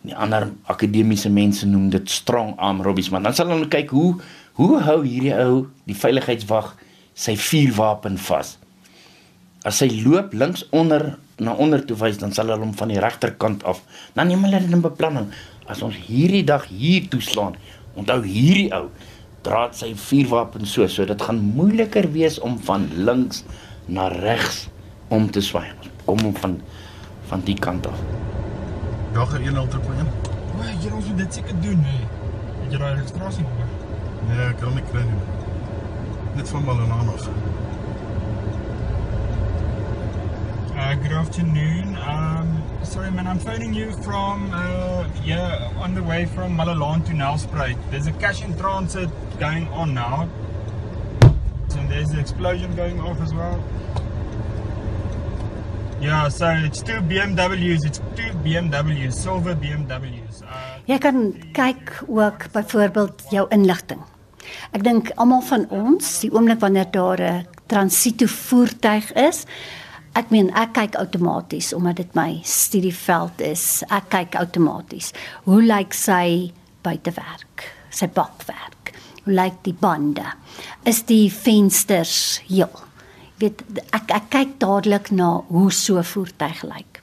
die 0.07 0.15
ander 0.15 0.51
akademiese 0.71 1.31
mense 1.31 1.67
noem 1.67 1.91
dit 1.91 2.11
strong 2.11 2.55
arm 2.63 2.83
robbies 2.83 3.11
maar 3.11 3.23
dan 3.23 3.35
sal 3.35 3.51
hulle 3.51 3.69
kyk 3.69 3.91
hoe 3.91 4.15
hoe 4.53 4.81
hou 4.81 5.01
hierdie 5.05 5.35
ou 5.35 5.67
die 5.89 5.97
veiligheidswag 5.99 6.77
sy 7.17 7.35
vuurwapen 7.41 8.19
vas 8.29 8.57
as 9.67 9.81
hy 9.83 9.89
loop 10.05 10.35
links 10.37 10.67
onder 10.77 11.17
na 11.43 11.57
onder 11.61 11.83
toe 11.89 11.97
wys 12.01 12.21
dan 12.23 12.33
sal 12.37 12.53
hulle 12.53 12.65
hom 12.65 12.75
van 12.77 12.93
die 12.93 13.03
regterkant 13.03 13.65
af 13.69 13.83
dan 14.15 14.31
neem 14.31 14.45
hulle 14.47 14.63
dit 14.63 14.77
in 14.77 14.85
beplanning 14.85 15.31
as 15.73 15.83
ons 15.87 15.97
hierdie 16.07 16.45
dag 16.47 16.69
hier 16.71 17.09
toeslaan 17.13 17.57
onthou 17.97 18.21
hierdie 18.25 18.69
ou 18.77 18.87
dra 19.47 19.67
sy 19.77 19.93
vuurwapen 20.07 20.69
so 20.69 20.87
so 20.93 21.09
dit 21.09 21.27
gaan 21.29 21.43
moeiliker 21.59 22.11
wees 22.15 22.39
om 22.39 22.61
van 22.69 22.89
links 23.09 23.45
na 23.89 24.09
regs 24.13 24.67
om 25.15 25.31
te 25.33 25.43
swaai 25.45 25.71
kom 26.05 26.23
hom 26.23 26.37
van 26.45 26.61
van 27.31 27.43
die 27.49 27.59
kant 27.59 27.89
af 27.91 28.07
Jagger 29.17 29.41
1001. 29.41 30.09
O, 30.59 30.65
jy 30.83 30.91
moet 30.93 31.17
dit 31.17 31.35
seker 31.39 31.55
doen, 31.65 31.81
hè. 31.89 32.01
Het 32.61 32.75
jy 32.75 32.81
daai 32.83 32.99
registrasienommer? 32.99 33.71
Nee, 34.29 34.49
ek 34.51 34.59
kan 34.61 34.75
nie 34.77 34.85
kry 34.91 35.05
nie. 35.09 35.46
Net 36.37 36.49
van 36.49 36.65
Malonana 36.65 37.13
af. 37.13 37.29
Uh, 40.77 40.95
good 41.03 41.13
afternoon. 41.13 41.97
Um, 42.07 42.63
sorry, 42.83 43.11
man, 43.11 43.27
I'm 43.27 43.39
phoning 43.39 43.73
you 43.75 43.91
from 44.03 44.51
uh, 44.53 45.05
yeah, 45.25 45.71
on 45.81 45.95
the 45.95 46.03
way 46.03 46.27
from 46.27 46.57
Malalaan 46.57 47.05
to 47.07 47.13
Nelspruit. 47.13 47.77
There's 47.91 48.07
a 48.07 48.13
cash 48.13 48.43
in 48.45 48.57
transit 48.59 49.09
going 49.39 49.69
on 49.69 49.95
now, 49.95 50.29
and 51.77 51.89
there's 51.91 52.11
an 52.11 52.19
explosion 52.19 52.75
going 52.77 53.01
off 53.01 53.21
as 53.23 53.33
well. 53.33 53.63
Yeah, 56.01 56.29
so 56.29 56.49
it's 56.51 56.83
two 56.83 57.01
BMWs. 57.01 57.87
It's 57.87 57.99
two 58.15 58.31
BMWs, 58.45 59.15
silver 59.15 59.55
BMWs. 59.55 60.43
Uh, 60.43 60.77
Jy 60.87 60.99
kan 60.99 61.33
kyk 61.53 62.03
ook 62.09 62.53
byvoorbeeld 62.53 63.25
jou 63.31 63.47
inligting. 63.49 64.05
Ek 64.73 64.85
dink 64.85 65.11
almal 65.17 65.43
van 65.43 65.67
ons, 65.71 66.21
die 66.21 66.33
oomblik 66.33 66.61
wanneer 66.61 66.91
daar 66.91 67.21
'n 67.21 67.47
transito 67.67 68.27
voertuig 68.27 69.13
is, 69.13 69.45
ek 70.15 70.31
meen 70.31 70.51
ek 70.55 70.73
kyk 70.73 70.95
outomaties 70.95 71.73
omdat 71.73 71.97
dit 71.97 72.15
my 72.15 72.41
studieveld 72.43 73.41
is. 73.41 73.83
Ek 73.89 74.09
kyk 74.09 74.35
outomaties. 74.35 75.13
Hoe 75.45 75.63
lyk 75.63 75.93
sy 75.93 76.53
buitewerk? 76.83 77.73
Sy 77.91 78.07
bakwerk. 78.07 78.93
Hoe 79.25 79.33
lyk 79.33 79.63
die 79.63 79.77
bande? 79.81 80.25
Is 80.85 81.03
die 81.03 81.33
vensters 81.33 82.41
heel? 82.47 82.87
weet 83.41 83.63
ek 83.95 84.13
ek 84.17 84.29
kyk 84.33 84.53
dadelik 84.63 85.11
na 85.13 85.43
hoe 85.53 85.71
so 85.73 86.03
voertuig 86.03 86.63
lyk. 86.65 87.01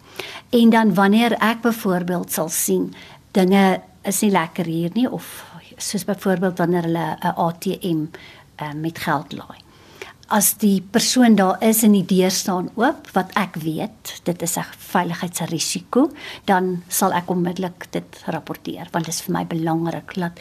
En 0.54 0.70
dan 0.74 0.94
wanneer 0.98 1.38
ek 1.42 1.64
byvoorbeeld 1.66 2.32
sal 2.34 2.50
sien 2.50 2.92
dinge 3.34 3.82
is 4.04 4.22
nie 4.22 4.34
lekker 4.34 4.70
hier 4.70 4.94
nie 4.94 5.08
of 5.10 5.46
soos 5.78 6.06
byvoorbeeld 6.06 6.58
wanneer 6.58 6.84
hulle 6.84 7.18
'n 7.22 7.36
ATM 7.36 8.02
uh, 8.62 8.74
met 8.74 9.00
geld 9.00 9.34
laai. 9.34 9.60
as 10.28 10.54
die 10.58 10.82
persoon 10.82 11.36
daar 11.36 11.62
is 11.62 11.84
en 11.84 11.92
die 11.92 12.06
deur 12.06 12.32
staan 12.32 12.70
oop 12.76 13.10
wat 13.14 13.34
ek 13.38 13.56
weet 13.56 14.22
dit 14.24 14.42
is 14.42 14.58
'n 14.58 14.66
veiligheidsrisiko 14.78 16.10
dan 16.46 16.84
sal 16.88 17.14
ek 17.14 17.30
onmiddellik 17.30 17.92
dit 17.92 18.24
rapporteer 18.26 18.88
want 18.92 19.06
dit 19.06 19.14
is 19.14 19.22
vir 19.22 19.34
my 19.34 19.46
belangrik 19.46 20.14
dat 20.16 20.40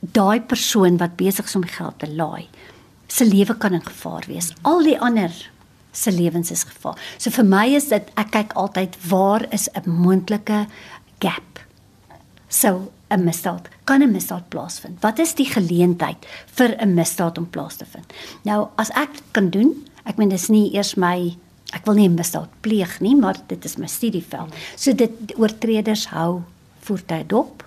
daai 0.00 0.40
persoon 0.40 0.96
wat 0.98 1.16
besig 1.16 1.44
is 1.44 1.56
om 1.56 1.64
geld 1.64 1.98
te 1.98 2.06
laai 2.10 2.48
se 3.12 3.24
lewe 3.24 3.56
kan 3.56 3.72
in 3.72 3.84
gevaar 3.84 4.24
wees. 4.26 4.52
Al 4.62 4.82
die 4.86 4.98
ander 5.00 5.32
se 5.92 6.12
lewens 6.12 6.50
is 6.50 6.64
gevaar. 6.64 6.96
So 7.18 7.30
vir 7.30 7.44
my 7.44 7.66
is 7.76 7.90
dit 7.92 8.08
ek 8.16 8.32
kyk 8.32 8.54
altyd 8.56 8.96
waar 9.08 9.44
is 9.52 9.68
'n 9.74 9.90
moontlike 9.90 10.66
gap 11.20 11.60
sou 12.52 12.90
'n 13.10 13.24
misdaad 13.24 13.68
kan 13.84 14.02
'n 14.02 14.12
misdaad 14.12 14.48
plaasvind. 14.48 15.00
Wat 15.00 15.18
is 15.18 15.34
die 15.34 15.46
geleentheid 15.46 16.26
vir 16.46 16.76
'n 16.78 16.94
misdaad 16.94 17.38
om 17.38 17.50
plaas 17.50 17.76
te 17.76 17.84
vind? 17.84 18.12
Nou, 18.42 18.68
as 18.76 18.90
ek 18.90 19.10
kan 19.30 19.50
doen, 19.50 19.86
ek 20.04 20.16
meen 20.16 20.28
dis 20.28 20.48
nie 20.48 20.74
eers 20.74 20.94
my 20.94 21.36
ek 21.72 21.86
wil 21.86 21.94
nie 21.94 22.08
'n 22.08 22.14
misdaad 22.14 22.48
pleeg 22.60 23.00
nie, 23.00 23.16
maar 23.16 23.36
dit 23.46 23.64
is 23.64 23.76
my 23.76 23.86
studieveld. 23.86 24.54
So 24.76 24.92
dit 24.92 25.12
oortreders 25.36 26.06
hou 26.06 26.42
voertuie 26.80 27.26
dop. 27.26 27.64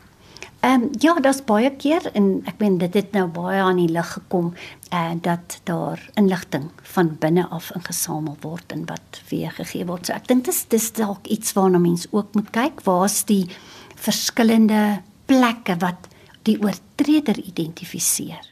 Ehm 0.59 0.81
um, 0.81 0.89
ja, 0.99 1.13
daar's 1.19 1.43
baie 1.45 1.71
keer 1.71 2.09
en 2.13 2.41
ek 2.45 2.57
meen 2.57 2.77
dit 2.77 2.93
het 2.93 3.11
nou 3.11 3.27
baie 3.27 3.61
aan 3.61 3.77
die 3.77 3.91
lig 3.91 4.13
gekom 4.13 4.53
en 4.89 5.17
uh, 5.17 5.21
dat 5.21 5.59
daar 5.63 6.09
inligting 6.13 6.71
van 6.81 7.17
binne 7.19 7.47
af 7.47 7.71
ingesamel 7.75 8.37
word 8.41 8.71
en 8.71 8.85
wat 8.85 9.21
weer 9.29 9.51
gegee 9.51 9.85
word. 9.85 10.05
So 10.05 10.13
ek 10.13 10.27
dink 10.27 10.45
dis 10.45 10.65
dis 10.67 10.91
dalk 10.91 11.27
iets 11.27 11.53
waarna 11.53 11.77
mense 11.77 12.07
ook 12.11 12.33
moet 12.33 12.49
kyk. 12.49 12.81
Waar's 12.83 13.25
die 13.25 13.45
verskillende 14.05 15.01
plekke 15.25 15.77
wat 15.81 16.09
die 16.45 16.57
oortreder 16.61 17.37
identifiseer. 17.41 18.43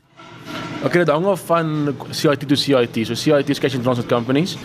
Okay, 0.84 1.04
dit 1.04 1.12
hang 1.14 1.26
af 1.30 1.46
van 1.48 1.94
CIT 2.12 2.48
to 2.50 2.58
CIT. 2.60 3.06
So 3.08 3.16
CIT 3.16 3.50
is 3.54 3.60
Cash 3.62 3.78
and 3.78 3.86
Transit 3.86 4.10
Companies. 4.10 4.58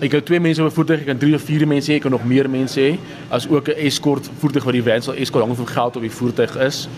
Ek 0.00 0.14
het 0.16 0.24
twee 0.28 0.40
mense 0.40 0.62
op 0.62 0.70
'n 0.70 0.74
voertuig, 0.74 1.00
ek 1.00 1.06
kan 1.06 1.18
drie 1.18 1.34
of 1.34 1.42
vier 1.42 1.66
mense 1.66 1.90
hê, 1.90 1.96
ek 1.96 2.02
kan 2.02 2.10
nog 2.10 2.24
meer 2.24 2.48
mense 2.50 2.80
hê, 2.80 2.98
as 3.28 3.48
ook 3.48 3.68
'n 3.68 3.76
escort 3.76 4.30
voertuig 4.38 4.64
wat 4.64 4.72
die 4.72 4.82
van 4.82 5.02
sal 5.02 5.14
escort 5.14 5.44
hang 5.44 5.56
van 5.56 5.66
geld 5.66 5.96
op 5.96 6.02
die 6.02 6.10
voertuig 6.10 6.56
is. 6.56 6.88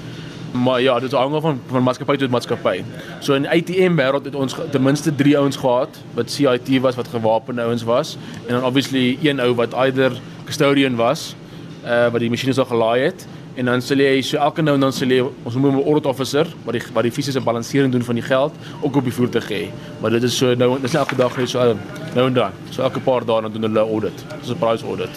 Maar 0.52 0.80
ja, 0.80 1.00
dit 1.00 1.12
hang 1.12 1.34
af 1.34 1.42
van 1.42 1.60
van 1.66 1.82
maatskappy 1.82 2.16
tot 2.16 2.30
maatskappy. 2.30 2.84
So 3.20 3.34
in 3.34 3.46
ATM 3.46 3.96
wêreld 3.96 4.24
het 4.24 4.34
ons 4.34 4.54
ten 4.70 4.82
minste 4.82 5.14
3 5.14 5.38
ouens 5.38 5.56
gehad 5.56 5.88
wat 6.14 6.30
CIT 6.30 6.80
was 6.80 6.94
wat 6.94 7.08
gewapende 7.08 7.62
ouens 7.62 7.82
was 7.82 8.16
en 8.46 8.54
dan 8.54 8.64
obviously 8.64 9.18
een 9.22 9.40
ou 9.40 9.54
wat 9.54 9.74
either 9.74 10.12
custodian 10.44 10.96
was, 10.96 11.34
uh 11.84 12.08
wat 12.12 12.20
die 12.20 12.30
masjiene 12.30 12.54
sou 12.54 12.66
gelaai 12.66 13.00
het 13.00 13.26
en 13.56 13.68
dan 13.68 13.82
sal 13.82 14.00
jy 14.00 14.20
so 14.24 14.38
elke 14.40 14.62
nou 14.62 14.74
en 14.78 14.86
dan 14.86 14.94
sal 14.96 15.10
jy 15.10 15.20
ons 15.22 15.54
noem 15.54 15.76
'n 15.76 15.84
audit 15.84 16.06
officer 16.06 16.46
wat 16.64 16.72
die 16.72 16.82
wat 16.94 17.02
die 17.02 17.12
fisiese 17.12 17.40
balansering 17.40 17.92
doen 17.92 18.04
van 18.04 18.14
die 18.14 18.24
geld 18.24 18.54
ook 18.80 18.96
op 18.96 19.04
die 19.04 19.12
voertuig 19.12 19.48
hê. 19.48 19.70
Maar 20.00 20.10
dit 20.10 20.22
is 20.22 20.36
so 20.36 20.54
nou 20.54 20.78
dis 20.80 20.94
elke 20.94 21.16
dag 21.16 21.36
net 21.36 21.48
so 21.48 21.58
uh, 21.58 21.76
nou 22.14 22.26
en 22.26 22.34
dan. 22.34 22.52
So 22.70 22.82
elke 22.82 23.00
paar 23.00 23.24
dae 23.24 23.42
dan 23.42 23.52
doen 23.52 23.62
hulle 23.62 23.80
audit. 23.80 24.24
Dis 24.40 24.50
'n 24.50 24.58
price 24.58 24.84
audit. 24.84 25.10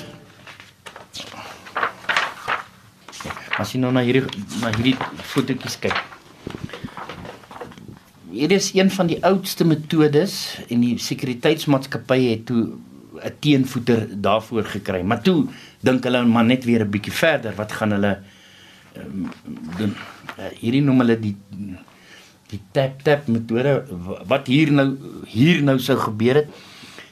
As 3.57 3.71
jy 3.71 3.79
nou 3.79 3.91
na 3.91 4.01
hierdie 4.01 4.25
na 4.61 4.71
hierdie 4.75 4.97
fotootjies 5.23 5.79
kyk. 5.79 6.03
Hier 8.31 8.51
is 8.51 8.73
een 8.73 8.91
van 8.91 9.07
die 9.07 9.23
oudste 9.23 9.63
metodes 9.63 10.59
en 10.67 10.81
die 10.81 10.97
sekuriteitsmaatskappye 10.97 12.29
het 12.29 12.45
toe 12.45 12.75
'n 13.23 13.33
teenvoeter 13.39 14.07
daarvoor 14.21 14.63
gekry. 14.63 15.01
Maar 15.01 15.21
toe 15.21 15.47
dink 15.85 16.05
hulle 16.07 16.23
maar 16.25 16.45
net 16.45 16.65
weer 16.65 16.83
'n 16.85 16.91
bietjie 16.91 17.13
verder. 17.13 17.53
Wat 17.55 17.71
gaan 17.71 17.91
hulle 17.91 18.17
um, 18.97 19.29
doen? 19.77 19.93
Uh, 20.37 20.51
hierdie 20.59 20.81
noem 20.81 21.03
hulle 21.03 21.19
die 21.19 21.35
die 22.49 22.61
tap 22.71 23.01
tap 23.03 23.27
metode 23.27 23.83
wat 24.29 24.47
hier 24.47 24.71
nou 24.71 24.87
hier 25.27 25.61
nou 25.63 25.77
sou 25.79 25.97
gebeur 25.97 26.41
het. 26.41 26.49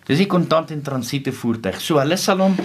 Dis 0.05 0.19
die 0.19 0.27
kontant 0.29 0.71
en 0.71 0.81
transiete 0.83 1.31
voertuig. 1.31 1.79
So 1.81 1.99
hulle 2.01 2.17
sal 2.17 2.41
hom 2.43 2.57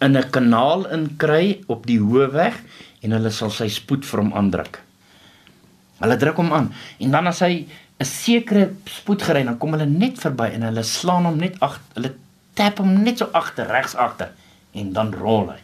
in 0.00 0.16
'n 0.16 0.30
kanaal 0.30 0.86
inkry 0.94 1.60
op 1.66 1.86
die 1.86 1.98
hoofweg 1.98 2.54
en 3.02 3.12
hulle 3.12 3.30
sal 3.30 3.50
sy 3.50 3.68
spoed 3.68 4.04
vir 4.04 4.20
hom 4.20 4.32
aandruk. 4.32 4.80
Hulle 5.98 6.16
druk 6.16 6.36
hom 6.36 6.52
aan 6.52 6.72
en 6.98 7.10
dan 7.10 7.26
as 7.26 7.40
hy 7.40 7.66
'n 7.98 8.04
sekere 8.04 8.70
spoed 8.86 9.22
gery 9.22 9.44
dan 9.44 9.58
kom 9.58 9.72
hulle 9.74 9.86
net 9.86 10.18
verby 10.18 10.54
en 10.54 10.62
hulle 10.62 10.82
slaan 10.82 11.24
hom 11.24 11.38
net 11.38 11.56
agter 11.60 11.94
hulle 11.94 12.14
tap 12.54 12.78
hom 12.78 13.02
net 13.02 13.18
so 13.18 13.28
agter 13.32 13.66
regs 13.66 13.94
agter 13.94 14.30
en 14.72 14.92
dan 14.92 15.14
rol 15.14 15.48
hy. 15.50 15.60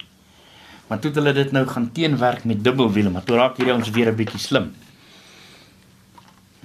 Maar 0.87 0.99
toe 1.01 1.11
het 1.11 1.19
hulle 1.21 1.33
dit 1.33 1.53
nou 1.53 1.67
gaan 1.67 1.93
teenwerk 1.93 2.45
met 2.45 2.65
dubbelwiele, 2.65 3.11
maar 3.11 3.25
toe 3.25 3.37
raak 3.37 3.57
hierdie 3.57 3.75
ons 3.75 3.91
weer 3.91 4.11
'n 4.13 4.17
bietjie 4.17 4.41
slim. 4.41 4.73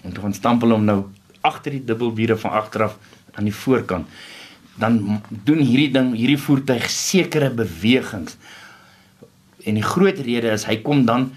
En 0.03 0.13
toe 0.13 0.23
gaan 0.23 0.33
stampel 0.33 0.71
hom 0.71 0.85
nou 0.85 1.05
agter 1.41 1.71
die 1.71 1.85
dubbelwiele 1.85 2.37
van 2.37 2.51
agteraf 2.51 2.97
aan 3.33 3.43
die 3.43 3.55
voorkant. 3.55 4.07
Dan 4.75 5.21
doen 5.29 5.59
hierdie 5.59 5.91
ding, 5.91 6.15
hierdie 6.15 6.39
voertuig 6.39 6.89
sekere 6.89 7.49
bewegings. 7.49 8.37
En 9.63 9.73
die 9.73 9.83
groot 9.83 10.19
rede 10.19 10.51
is 10.51 10.65
hy 10.65 10.77
kom 10.81 11.05
dan 11.05 11.31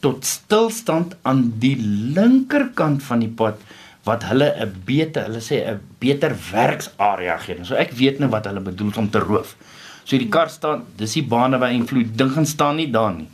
tot 0.00 0.26
stilstand 0.26 1.16
aan 1.22 1.52
die 1.62 1.76
linkerkant 2.14 3.02
van 3.02 3.22
die 3.22 3.30
pad 3.30 3.60
wat 4.02 4.24
hulle 4.26 4.50
'n 4.58 4.82
beter, 4.84 5.22
hulle 5.30 5.40
sê 5.40 5.62
'n 5.62 5.80
beter 5.98 6.34
werksarea 6.52 7.36
gee. 7.38 7.64
So 7.64 7.74
ek 7.74 7.92
weet 7.92 8.18
nou 8.18 8.30
wat 8.30 8.44
hulle 8.44 8.60
bedoel 8.60 8.92
om 8.96 9.10
te 9.10 9.18
roof. 9.18 9.56
So 10.04 10.18
die 10.18 10.28
kar 10.28 10.50
staan, 10.50 10.86
dis 10.96 11.12
die 11.12 11.26
bane 11.26 11.58
waar 11.58 11.72
invloed 11.72 12.16
ding 12.18 12.32
gaan 12.32 12.46
staan 12.46 12.76
nie 12.76 12.90
daar 12.90 13.14
nie. 13.14 13.28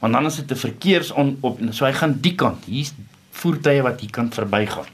Want 0.00 0.12
dan 0.12 0.26
is 0.26 0.36
dit 0.36 0.50
'n 0.50 0.56
verkeers 0.56 1.10
on, 1.10 1.36
op 1.40 1.58
so 1.70 1.84
hy 1.84 1.92
gaan 1.92 2.18
die 2.20 2.34
kant. 2.34 2.64
Hier's 2.64 2.92
voertuie 3.30 3.82
wat 3.82 4.00
hier 4.00 4.10
kan 4.10 4.32
verbygaan. 4.32 4.86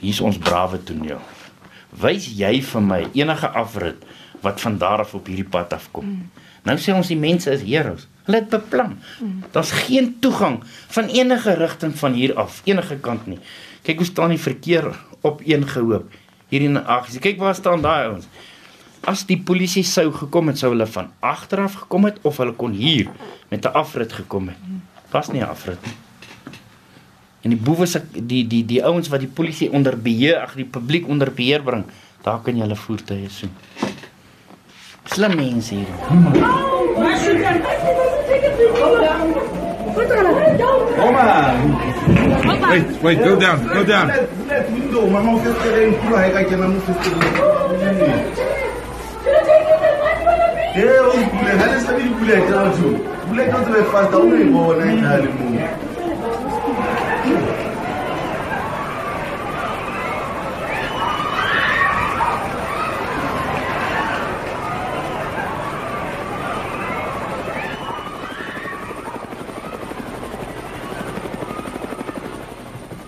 Hier's 0.00 0.20
ons 0.20 0.38
brawe 0.38 0.82
toneel. 0.82 1.20
Wys 1.90 2.28
jy 2.36 2.62
vir 2.62 2.82
my 2.82 3.06
enige 3.12 3.48
afrit 3.48 4.04
wat 4.44 4.60
van 4.60 4.78
daar 4.78 4.98
af 4.98 5.14
op 5.14 5.26
hierdie 5.26 5.48
pad 5.48 5.72
afkom. 5.72 6.04
Mm. 6.04 6.30
Nou 6.66 6.76
sê 6.82 6.94
ons 6.94 7.08
die 7.08 7.18
mense 7.18 7.50
is 7.50 7.62
heroes. 7.62 8.06
Hulle 8.26 8.42
het 8.42 8.50
beplan. 8.50 8.98
Mm. 9.20 9.42
Daar's 9.54 9.70
geen 9.86 10.18
toegang 10.20 10.60
van 10.88 11.10
enige 11.14 11.54
rigting 11.54 11.94
van 11.98 12.12
hier 12.12 12.34
af, 12.36 12.60
enige 12.64 12.98
kant 13.00 13.26
nie. 13.26 13.38
Kyk 13.86 14.02
hoe 14.02 14.08
staan 14.08 14.32
die 14.34 14.40
verkeer 14.42 14.88
op 15.22 15.40
een 15.46 15.62
gehoop. 15.68 16.10
Hier 16.50 16.62
in 16.66 16.78
ag, 16.84 17.06
kyk 17.22 17.38
waar 17.38 17.54
staan 17.54 17.82
daai 17.84 18.08
ouens. 18.08 18.26
As 19.06 19.22
die 19.28 19.38
polisie 19.38 19.84
sou 19.86 20.08
gekom 20.14 20.50
het, 20.50 20.58
sou 20.58 20.72
hulle 20.72 20.86
van 20.90 21.12
agteraf 21.22 21.76
gekom 21.84 22.08
het 22.08 22.18
of 22.26 22.40
hulle 22.42 22.54
kon 22.58 22.74
hier 22.74 23.06
met 23.50 23.64
'n 23.64 23.78
afrit 23.78 24.12
gekom 24.12 24.48
het. 24.48 24.58
Was 25.10 25.30
nie 25.30 25.42
'n 25.42 25.48
afrit. 25.48 25.78
En 27.42 27.50
die 27.50 27.58
boewe 27.58 27.86
se 27.86 28.02
die 28.10 28.46
die 28.46 28.64
die 28.64 28.84
ouens 28.84 29.08
wat 29.08 29.20
die 29.20 29.28
polisie 29.28 29.70
onder 29.70 29.94
beheer, 29.98 30.40
ag 30.40 30.54
die 30.54 30.64
publiek 30.64 31.06
onder 31.08 31.32
beheer 31.32 31.62
bring, 31.62 31.84
daar 32.22 32.40
kan 32.42 32.56
jy 32.56 32.62
hulle 32.62 32.76
voertuie 32.76 33.28
sien. 33.30 33.50
Slim 35.04 35.36
mense 35.36 35.74
hier. 35.74 35.86
Wait, 42.70 43.02
wait, 43.02 43.18
go 43.18 43.40
down, 43.40 43.66
go 43.66 43.82
down. 43.84 44.10
Yeah, 50.76 51.08
ons 51.08 51.28
bule, 51.32 51.52
hulle 51.56 51.78
sê 51.80 51.94
die 51.96 52.10
bule 52.18 52.34
het 52.36 52.52
al 52.52 52.68
so. 52.76 52.90
Bule 53.30 53.42
het 53.46 53.54
ons 53.56 53.68
weer 53.72 53.86
vas 53.94 54.10
daar 54.12 54.26
nie 54.28 54.50
wou 54.52 54.76
net 54.76 55.85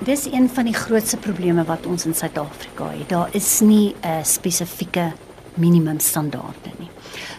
Dis 0.08 0.24
een 0.24 0.46
van 0.48 0.64
die 0.64 0.72
grootste 0.72 1.18
probleme 1.20 1.60
wat 1.68 1.84
ons 1.86 2.06
in 2.08 2.14
Suid-Afrika 2.16 2.86
het. 2.94 3.10
Daar 3.10 3.28
is 3.36 3.60
nie 3.60 3.94
'n 4.00 4.24
spesifieke 4.24 5.12
minimum 5.54 6.00
standaarde 6.00 6.70
nie. 6.78 6.88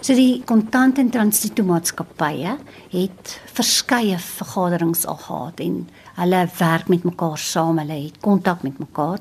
So 0.01 0.13
die 0.13 0.43
kontant 0.45 0.97
en 0.97 1.09
transito 1.09 1.63
maatskappye 1.63 2.57
het 2.89 3.41
verskeie 3.53 4.19
vergaderings 4.19 5.05
al 5.05 5.15
gehad 5.15 5.59
en 5.59 5.89
hulle 6.15 6.49
werk 6.57 6.87
met 6.87 7.03
mekaar 7.03 7.37
saam, 7.37 7.77
hulle 7.77 8.03
het 8.03 8.19
kontak 8.19 8.61
met 8.61 8.79
mekaar 8.79 9.19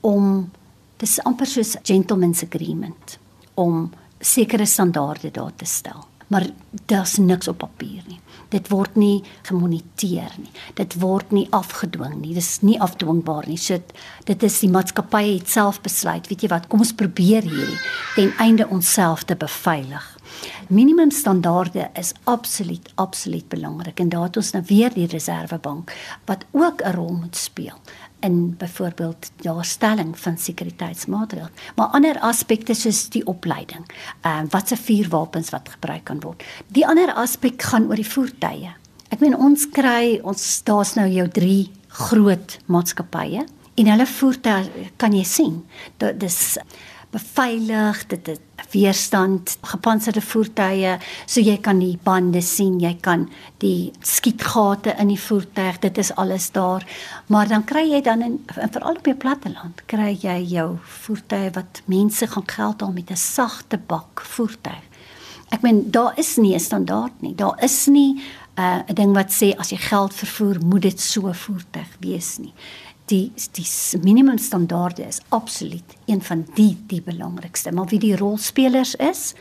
om 0.00 0.50
dis 0.96 1.22
amper 1.22 1.46
soos 1.46 1.76
gentleman's 1.82 2.42
agreement 2.42 3.18
om 3.54 3.90
sekere 4.20 4.66
standaarde 4.66 5.30
daar 5.30 5.52
te 5.56 5.64
stel. 5.64 6.06
Maar 6.26 6.46
daar's 6.86 7.16
niks 7.16 7.48
op 7.48 7.58
papier 7.58 8.02
nie 8.06 8.20
dit 8.48 8.68
word 8.72 8.96
nie 8.96 9.22
gemoniteer 9.48 10.32
nie. 10.38 10.52
Dit 10.74 10.98
word 11.00 11.32
nie 11.36 11.46
afgedwing 11.50 12.20
nie. 12.22 12.34
Dis 12.34 12.60
nie 12.62 12.78
afdwingbaar 12.80 13.48
nie. 13.48 13.58
So 13.60 13.78
dit 14.28 14.42
is 14.42 14.60
die 14.60 14.70
maatskappy 14.72 15.24
het 15.38 15.50
self 15.52 15.82
besluit, 15.84 16.28
weet 16.28 16.46
jy 16.46 16.52
wat, 16.52 16.68
kom 16.68 16.84
ons 16.84 16.94
probeer 16.96 17.42
hierdie 17.42 17.80
ten 18.14 18.32
einde 18.38 18.68
onsself 18.68 19.24
te 19.28 19.36
beveilig. 19.36 20.14
Minimum 20.68 21.10
standaarde 21.10 21.88
is 21.96 22.12
absoluut 22.24 22.90
absoluut 22.94 23.48
belangrik 23.48 24.00
en 24.00 24.08
daar 24.12 24.28
het 24.28 24.36
ons 24.36 24.50
nou 24.52 24.62
weer 24.68 24.92
die 24.94 25.06
Reservebank 25.08 25.92
wat 26.28 26.44
ook 26.50 26.82
'n 26.84 26.94
rol 26.94 27.12
moet 27.12 27.36
speel 27.36 27.80
in 28.20 28.56
byvoorbeeld 28.58 29.30
daarstelling 29.44 30.18
van 30.18 30.38
sekuriteitsmaatreëls, 30.38 31.50
maar 31.76 31.86
ander 31.86 32.18
aspekte 32.20 32.74
soos 32.74 33.08
die 33.14 33.24
opleiding, 33.26 33.86
ehm 34.20 34.44
uh, 34.44 34.50
watse 34.50 34.76
vuurwapens 34.76 35.50
wat 35.54 35.68
gebruik 35.68 36.04
kan 36.04 36.20
word. 36.20 36.42
Die 36.74 36.86
ander 36.86 37.12
aspek 37.14 37.62
gaan 37.62 37.88
oor 37.88 38.00
die 38.00 38.10
voertuie. 38.10 38.74
Ek 39.08 39.20
meen 39.20 39.36
ons 39.36 39.68
kry 39.72 40.18
ons 40.22 40.62
daar's 40.64 40.94
nou 40.98 41.06
jou 41.08 41.28
3 41.28 41.70
groot 41.88 42.58
maatskappye 42.66 43.46
en 43.78 43.90
hulle 43.92 44.06
voertuie 44.06 44.90
kan 44.96 45.14
jy 45.14 45.24
sien. 45.24 45.62
Dit 46.02 46.22
is 46.22 46.58
beveilig, 47.10 48.06
dit 48.06 48.26
het 48.26 48.72
weerstand, 48.72 49.54
gepantserde 49.64 50.20
voertuie, 50.20 50.96
so 51.24 51.40
jy 51.40 51.56
kan 51.64 51.80
die 51.80 51.96
bande 52.04 52.42
sien, 52.44 52.76
jy 52.82 52.92
kan 53.00 53.24
die 53.62 53.92
skietgate 54.04 54.92
in 55.00 55.12
die 55.14 55.20
voertuig, 55.20 55.78
dit 55.84 56.00
is 56.02 56.12
alles 56.20 56.50
daar. 56.52 56.84
Maar 57.32 57.48
dan 57.48 57.64
kry 57.68 57.86
jy 57.88 58.02
dan 58.04 58.24
in, 58.26 58.36
veral 58.58 59.00
op 59.00 59.08
die 59.08 59.16
platteland, 59.16 59.80
kry 59.88 60.12
jy 60.20 60.36
jou 60.52 60.68
voertuie 61.06 61.54
wat 61.56 61.80
mense 61.88 62.28
gaan 62.28 62.48
geld 62.48 62.84
haal 62.84 62.92
met 62.92 63.10
'n 63.10 63.16
sagte 63.16 63.78
bak 63.78 64.20
voertuig. 64.20 64.84
Ek 65.50 65.62
meen 65.62 65.90
daar 65.90 66.12
is 66.18 66.36
nie 66.36 66.54
'n 66.54 66.60
standaard 66.60 67.22
nie. 67.22 67.34
Daar 67.34 67.56
is 67.62 67.86
nie 67.86 68.20
uh, 68.58 68.84
'n 68.84 68.84
uh, 68.90 68.94
ding 68.94 69.14
wat 69.14 69.30
sê 69.32 69.56
as 69.56 69.70
jy 69.70 69.78
geld 69.78 70.14
vervoer, 70.14 70.58
moet 70.64 70.82
dit 70.82 71.00
so 71.00 71.32
voertuig 71.32 71.88
wees 72.00 72.38
nie 72.38 72.52
die 73.08 73.32
die 73.56 73.66
minimum 74.02 74.38
standaarde 74.38 75.06
is 75.06 75.20
absoluut 75.28 75.96
een 76.06 76.22
van 76.22 76.46
die 76.54 76.76
die 76.86 77.02
belangrikste. 77.02 77.72
Maar 77.72 77.88
wie 77.92 78.00
die 78.00 78.16
rolspelers 78.16 78.94
is 78.94 79.34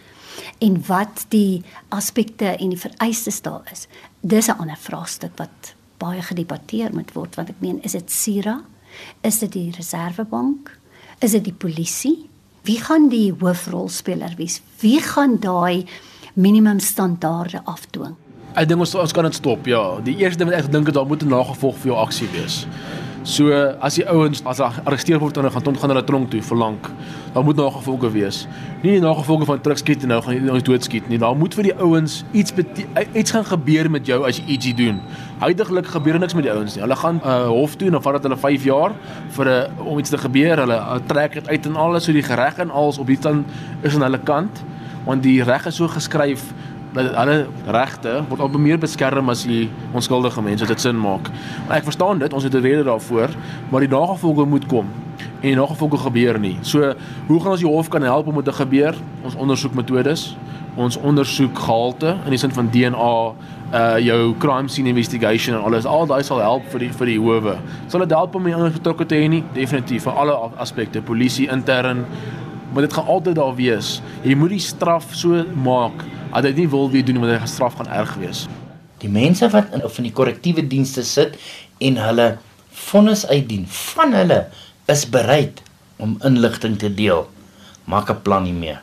en 0.63 0.79
wat 0.87 1.25
die 1.33 1.63
aspekte 1.89 2.53
en 2.55 2.69
die 2.69 2.79
vereistes 2.79 3.41
daar 3.41 3.65
is 3.71 3.87
dis 4.21 4.47
'n 4.47 4.59
ander 4.59 4.77
vraagstuk 4.77 5.37
wat 5.37 5.73
baie 5.97 6.21
gedebatteer 6.21 6.93
moet 6.93 7.13
word 7.13 7.35
want 7.35 7.49
ek 7.49 7.59
meen 7.59 7.83
is 7.83 7.91
dit 7.91 8.11
Sira? 8.11 8.61
Is 9.21 9.39
dit 9.39 9.51
die 9.51 9.71
reservebank? 9.71 10.79
Is 11.19 11.31
dit 11.31 11.43
die 11.43 11.53
polisie? 11.53 12.29
Wie 12.61 12.79
gaan 12.81 13.09
die 13.09 13.33
hoofrolspeler 13.39 14.33
wees? 14.37 14.61
Wie 14.79 15.01
gaan 15.01 15.39
daai 15.39 15.85
minimum 16.33 16.79
standaarde 16.79 17.61
afdwing? 17.65 18.15
Ek 18.53 18.67
dink 18.67 18.79
ons 18.79 18.95
ons 18.95 19.11
kan 19.13 19.23
dit 19.23 19.33
stop 19.33 19.65
ja. 19.65 19.99
Die 20.01 20.17
eerste 20.17 20.37
ding 20.37 20.49
wat 20.49 20.65
ek 20.65 20.71
dink 20.71 20.87
is 20.87 20.93
daar 20.93 21.07
moet 21.07 21.23
'n 21.23 21.29
nagevolg 21.29 21.75
vir 21.75 21.91
jou 21.91 21.97
aksie 21.97 22.27
wees 22.31 22.65
So 23.27 23.51
as 23.83 23.97
die 23.99 24.05
ouens 24.07 24.39
as 24.47 24.61
hulle 24.61 24.83
arresteer 24.87 25.19
word 25.19 25.35
dan 25.35 25.49
gaan 25.51 25.63
ton 25.65 25.75
gaan 25.75 25.91
hulle 25.91 26.03
tronk 26.07 26.29
toe 26.31 26.39
vir 26.47 26.57
lank. 26.57 26.85
Daar 27.33 27.43
moet 27.43 27.57
nog 27.59 27.73
gevolge 27.75 28.07
wees. 28.13 28.45
Nie 28.85 28.93
die 28.93 29.01
nagevolge 29.03 29.45
van 29.49 29.59
terugskiet 29.61 30.05
en 30.07 30.13
nou 30.13 30.21
gaan 30.23 30.37
jy 30.37 30.53
ons 30.53 30.63
doodskiet 30.63 31.09
nie. 31.11 31.19
Daar 31.19 31.35
moet 31.35 31.57
vir 31.57 31.67
die 31.67 31.73
ouens 31.75 32.21
iets 32.31 32.55
iets 33.11 33.35
gaan 33.35 33.43
gebeur 33.49 33.91
met 33.91 34.07
jou 34.07 34.21
as 34.23 34.39
jy 34.39 34.45
iets 34.55 34.71
doen. 34.79 35.01
Huidigelik 35.43 35.91
gebeur 35.91 36.21
niks 36.23 36.37
met 36.39 36.47
die 36.47 36.53
ouens 36.53 36.77
nie. 36.77 36.85
Hulle 36.85 36.95
gaan 36.95 37.19
uh, 37.19 37.35
hof 37.51 37.75
toe 37.75 37.91
en 37.91 37.99
dan 37.99 38.05
vat 38.07 38.15
dit 38.15 38.29
hulle 38.29 38.39
5 38.45 38.69
jaar 38.71 38.95
vir 39.35 39.51
'n 39.51 39.59
uh, 39.75 39.91
om 39.91 39.99
iets 39.99 40.15
te 40.15 40.23
gebeur. 40.23 40.63
Hulle 40.63 40.79
uh, 40.79 40.95
trek 41.11 41.33
dit 41.33 41.47
uit 41.47 41.65
en 41.65 41.75
alles 41.75 42.07
so 42.07 42.15
die 42.15 42.23
reg 42.23 42.63
en 42.63 42.71
alles 42.71 42.97
op 42.97 43.11
die 43.11 43.19
dan 43.19 43.43
is 43.83 43.95
aan 43.95 44.07
hulle 44.07 44.23
kant 44.23 44.63
want 45.07 45.23
die 45.23 45.43
reg 45.43 45.65
is 45.65 45.75
so 45.79 45.87
geskryf 45.87 46.51
dat 47.05 47.15
alle 47.15 47.47
regte 47.65 48.23
word 48.29 48.41
al 48.41 48.59
meer 48.59 48.79
beskerm 48.79 49.29
as 49.29 49.43
die 49.47 49.67
onskuldige 49.93 50.41
mense 50.41 50.65
dit 50.65 50.81
sin 50.81 50.97
maak. 50.99 51.29
Maar 51.67 51.77
ek 51.77 51.83
verstaan 51.89 52.19
dit, 52.19 52.33
ons 52.33 52.43
het 52.43 52.53
'n 52.53 52.61
rede 52.61 52.83
daarvoor, 52.83 53.29
maar 53.69 53.81
die 53.81 53.89
nagevolge 53.89 54.45
moet 54.45 54.65
kom 54.65 54.87
en 55.41 55.49
die 55.49 55.55
nagevolge 55.55 55.97
gebeur 55.97 56.39
nie. 56.39 56.57
So, 56.61 56.93
hoe 57.27 57.39
gaan 57.41 57.51
ons 57.51 57.61
die 57.61 57.69
hof 57.69 57.89
kan 57.89 58.01
help 58.01 58.27
om 58.27 58.35
dit 58.35 58.45
te 58.45 58.51
gebeur? 58.51 58.95
Ons 59.23 59.35
ondersoek 59.35 59.73
metodes, 59.73 60.37
ons 60.75 60.97
ondersoek 60.97 61.57
gehalte 61.57 62.17
in 62.25 62.29
die 62.29 62.37
sin 62.37 62.51
van 62.51 62.69
DNA, 62.71 63.33
uh 63.67 63.97
jou 63.99 64.35
crime 64.39 64.69
scene 64.69 64.87
investigation 64.87 65.55
en 65.57 65.63
alles. 65.63 65.85
Al 65.85 66.05
daai 66.07 66.23
sal 66.23 66.39
help 66.39 66.63
vir 66.71 66.79
die 66.79 66.91
vir 66.91 67.05
die 67.05 67.19
howe. 67.19 67.57
Sal 67.87 67.99
dit 67.99 68.13
help 68.15 68.35
om 68.35 68.43
die 68.43 68.55
ander 68.55 68.71
betrokke 68.71 69.05
te 69.05 69.15
hê 69.15 69.27
nie? 69.27 69.43
Definitief 69.53 70.03
vir 70.03 70.13
alle 70.13 70.37
aspekte, 70.57 71.01
polisie 71.01 71.49
intern, 71.51 72.05
maar 72.73 72.81
dit 72.81 72.93
gaan 72.93 73.05
altyd 73.05 73.35
daar 73.35 73.55
wees. 73.55 74.01
Jy 74.23 74.35
moet 74.35 74.55
die 74.55 74.63
straf 74.63 75.13
so 75.15 75.43
maak 75.53 76.05
as 76.31 76.45
hy 76.45 76.53
nie 76.57 76.67
wil 76.71 76.89
weer 76.91 77.05
doen 77.05 77.19
omdat 77.21 77.37
hy 77.37 77.43
gestraf 77.45 77.77
gaan 77.79 77.91
erg 77.93 78.15
wees. 78.21 78.45
Die 79.01 79.11
mense 79.11 79.49
wat 79.53 79.73
in 79.75 79.83
of 79.85 79.97
in 80.01 80.07
die 80.09 80.15
korrektiewe 80.15 80.65
dienste 80.67 81.03
sit 81.05 81.37
en 81.83 81.99
hulle 82.01 82.27
vonnis 82.87 83.25
uitdien, 83.29 83.65
van 83.93 84.13
hulle 84.13 84.39
is 84.91 85.05
bereid 85.09 85.61
om 86.01 86.17
inligting 86.25 86.77
te 86.81 86.89
deel. 86.93 87.25
Maak 87.85 88.09
'n 88.09 88.21
plan 88.21 88.45
hiermee. 88.45 88.77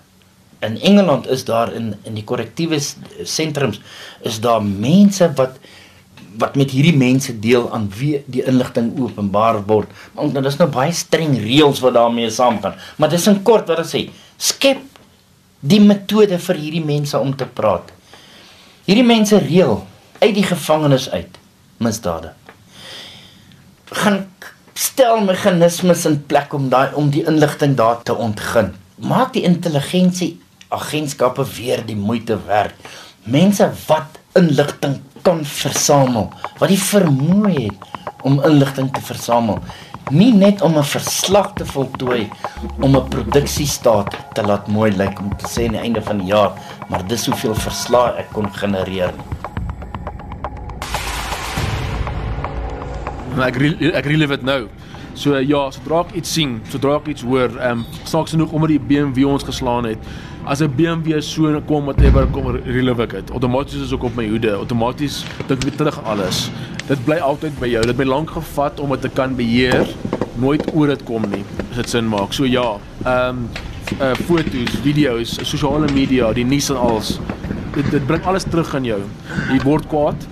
In 0.61 0.80
Engeland 0.80 1.28
is 1.28 1.44
daar 1.44 1.72
in 1.72 1.94
in 2.04 2.14
die 2.14 2.24
korrektiewe 2.24 2.80
sentrums 3.22 3.80
is 4.22 4.40
daar 4.40 4.62
mense 4.62 5.33
wat 5.37 5.59
wat 6.38 6.57
met 6.57 6.70
hierdie 6.70 6.96
mense 6.96 7.38
deel 7.38 7.68
aan 7.72 7.87
wie 7.98 8.22
die 8.26 8.42
inligting 8.42 8.98
openbaar 8.98 9.62
word. 9.66 9.88
Want 10.14 10.33
nou 10.33 10.42
dis 10.42 10.59
nou 10.59 10.68
baie 10.68 10.92
streng 10.92 11.37
reëls 11.38 11.80
wat 11.80 11.94
daarmee 11.94 12.30
saamgaan. 12.30 12.74
Maar 12.96 13.09
dis 13.09 13.26
in 13.26 13.42
kort 13.42 13.68
wat 13.68 13.76
hulle 13.76 13.88
sê, 13.88 14.11
skep 14.37 14.83
die 15.64 15.81
metode 15.81 16.37
vir 16.44 16.61
hierdie 16.61 16.85
mense 16.85 17.18
om 17.18 17.33
te 17.37 17.46
praat. 17.48 17.88
Hierdie 18.85 19.07
mense 19.07 19.38
reël 19.40 19.79
uit 20.20 20.35
die 20.37 20.44
gevangenis 20.44 21.09
uit 21.14 21.38
misdade. 21.81 22.35
Gaan 23.94 24.24
stel 24.74 25.22
meganismes 25.24 26.05
in 26.11 26.18
plek 26.29 26.53
om 26.57 26.68
daai 26.72 26.92
om 27.00 27.09
die 27.14 27.24
inligting 27.31 27.77
daar 27.79 28.03
te 28.05 28.14
ontgin. 28.14 28.74
Maak 29.00 29.33
die 29.37 29.46
intelligensie 29.48 30.35
agentskappe 30.74 31.46
weer 31.57 31.85
die 31.87 31.96
moeite 31.96 32.37
werd. 32.46 32.77
Mense 33.24 33.70
wat 33.87 34.20
inligting 34.37 34.98
kan 35.24 35.44
versamel, 35.48 36.29
wat 36.61 36.68
die 36.68 36.81
vermoë 36.81 37.55
het 37.57 38.24
om 38.27 38.42
inligting 38.44 38.90
te 38.92 39.00
versamel 39.05 39.62
nie 40.10 40.32
net 40.32 40.62
om 40.62 40.76
'n 40.76 40.84
verslag 40.84 41.52
te 41.52 41.64
voltooi 41.66 42.28
om 42.80 42.96
'n 42.96 43.08
produksiestaat 43.08 44.16
te 44.34 44.42
laat 44.42 44.68
mooi 44.68 44.92
lyk 44.96 45.20
om 45.20 45.36
te 45.36 45.46
sê 45.48 45.64
aan 45.66 45.72
die 45.72 45.80
einde 45.80 46.02
van 46.02 46.18
die 46.18 46.26
jaar, 46.26 46.52
maar 46.88 47.06
dis 47.06 47.26
hoeveel 47.26 47.54
verslae 47.54 48.18
ek 48.18 48.32
kon 48.32 48.52
genereer. 48.52 49.12
Maar 53.36 53.46
ek 53.46 53.56
ek 53.94 54.06
relief 54.06 54.28
dit 54.28 54.42
nou. 54.42 54.68
So 55.14 55.38
ja, 55.38 55.70
sodra 55.70 56.00
ek 56.00 56.12
iets 56.12 56.32
sien, 56.32 56.60
sodra 56.68 56.96
ek 56.96 57.06
iets 57.06 57.22
hoor, 57.22 57.50
ehm 57.58 57.78
um, 57.78 57.84
snaaks 58.04 58.30
genoeg 58.30 58.52
omdat 58.52 58.68
die 58.68 58.80
BMW 58.80 59.24
ons 59.26 59.44
geslaan 59.44 59.84
het, 59.84 59.98
as 60.46 60.61
'n 60.61 60.68
BMW 60.76 61.20
so 61.20 61.61
kom 61.66 61.85
whatever 61.85 62.26
kom 62.26 62.46
relevant 62.64 63.12
het. 63.12 63.30
Outomaties 63.30 63.80
is 63.80 63.92
ook 63.92 64.02
op 64.02 64.14
my 64.14 64.28
hoede. 64.28 64.52
Outomaties 64.52 65.24
dink 65.46 65.64
ek 65.64 65.76
terug 65.76 66.04
alles. 66.04 66.50
Dit 66.87 67.04
bly 67.04 67.16
altyd 67.16 67.59
by 67.59 67.66
jou. 67.66 67.80
Dit 67.80 67.96
het 67.96 67.96
my 67.96 68.04
lank 68.04 68.30
gevat 68.30 68.80
om 68.80 68.90
dit 68.90 69.00
te 69.00 69.09
kan 69.09 69.35
beheer. 69.35 69.87
Nooit 70.35 70.74
oor 70.74 70.87
dit 70.87 71.02
kom 71.02 71.22
nie. 71.30 71.44
As 71.70 71.76
dit 71.76 71.88
sin 71.88 72.09
maak. 72.09 72.33
So 72.33 72.44
ja, 72.44 72.76
ehm 73.04 73.28
um, 73.28 73.48
uh 74.00 74.14
foto's, 74.14 74.74
video's, 74.83 75.38
sosiale 75.42 75.92
media, 75.92 76.33
die 76.33 76.44
nuus 76.44 76.70
en 76.70 76.76
alles. 76.76 77.18
Dit 77.74 77.90
dit 77.90 78.07
bring 78.07 78.24
alles 78.24 78.44
terug 78.44 78.74
aan 78.74 78.85
jou. 78.85 79.00
Jy 79.52 79.61
word 79.64 79.87
kwaad. 79.87 80.26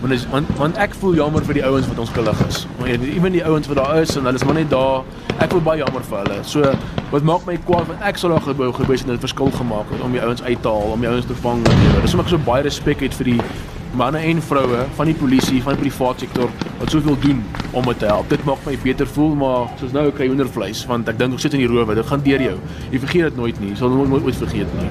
Want 0.00 0.12
is 0.12 0.26
want, 0.30 0.50
want 0.56 0.76
ek 0.76 0.94
voel 1.00 1.14
jammer 1.18 1.44
vir 1.48 1.60
die 1.60 1.64
ouens 1.64 1.88
wat 1.88 1.98
ons 1.98 2.10
skuldig 2.10 2.42
is. 2.46 2.66
Maar 2.78 2.88
ewen 2.88 3.32
die 3.32 3.44
ouens 3.44 3.70
wat 3.70 3.80
daar 3.80 4.02
is 4.02 4.16
en 4.16 4.28
hulle 4.28 4.40
is 4.40 4.44
maar 4.44 4.58
net 4.58 4.70
daar 4.70 5.02
ek 5.38 5.50
voel 5.54 5.64
baie 5.70 5.82
jammer 5.82 6.04
vir 6.10 6.18
hulle. 6.22 6.38
So 6.42 6.72
wat 7.12 7.26
maak 7.26 7.46
my 7.48 7.56
kwaad 7.68 7.88
want 7.90 8.04
ek 8.04 8.20
sou 8.20 8.30
daar 8.32 8.44
gebou 8.44 8.70
gewees 8.76 9.02
het 9.04 9.08
en 9.08 9.16
'n 9.16 9.24
verskil 9.24 9.50
gemaak 9.50 9.90
het 9.90 10.00
om 10.04 10.12
die 10.12 10.22
ouens 10.22 10.42
uit 10.42 10.62
te 10.62 10.68
haal, 10.68 10.92
om 10.92 11.00
die 11.00 11.08
ouens 11.08 11.26
te 11.26 11.34
vang. 11.34 11.64
Dis 12.02 12.10
sommer 12.10 12.28
so 12.28 12.38
baie 12.38 12.62
respek 12.62 13.00
het 13.00 13.14
vir 13.14 13.24
die 13.24 13.40
manne 13.96 14.18
en 14.18 14.42
vroue 14.42 14.84
van 14.94 15.06
die 15.06 15.14
polisie, 15.14 15.62
van 15.62 15.74
die 15.74 15.88
private 15.88 16.26
sektor 16.26 16.50
wat 16.78 16.90
soveel 16.90 17.16
doen 17.20 17.44
om 17.70 17.84
dit 17.84 17.98
te 17.98 18.06
help. 18.06 18.28
Dit 18.28 18.44
maak 18.44 18.58
my 18.66 18.78
beter 18.82 19.06
voel, 19.06 19.34
maar 19.34 19.68
soos 19.80 19.92
nou 19.92 20.10
kry 20.10 20.28
hoendervleis 20.28 20.84
want 20.86 21.08
ek 21.08 21.18
dink 21.18 21.32
ek 21.32 21.40
sit 21.40 21.54
in 21.54 21.64
die 21.64 21.70
rowe. 21.70 21.94
Dit 21.94 22.06
gaan 22.06 22.22
deur 22.22 22.42
jou. 22.42 22.56
Jy 22.90 22.98
vergeet 22.98 23.22
dit 23.22 23.36
nooit 23.36 23.60
nie. 23.60 23.70
Jy 23.70 23.76
sal 23.76 23.88
nooit 23.88 24.24
ooit 24.24 24.36
vergeet 24.36 24.74
nie. 24.80 24.90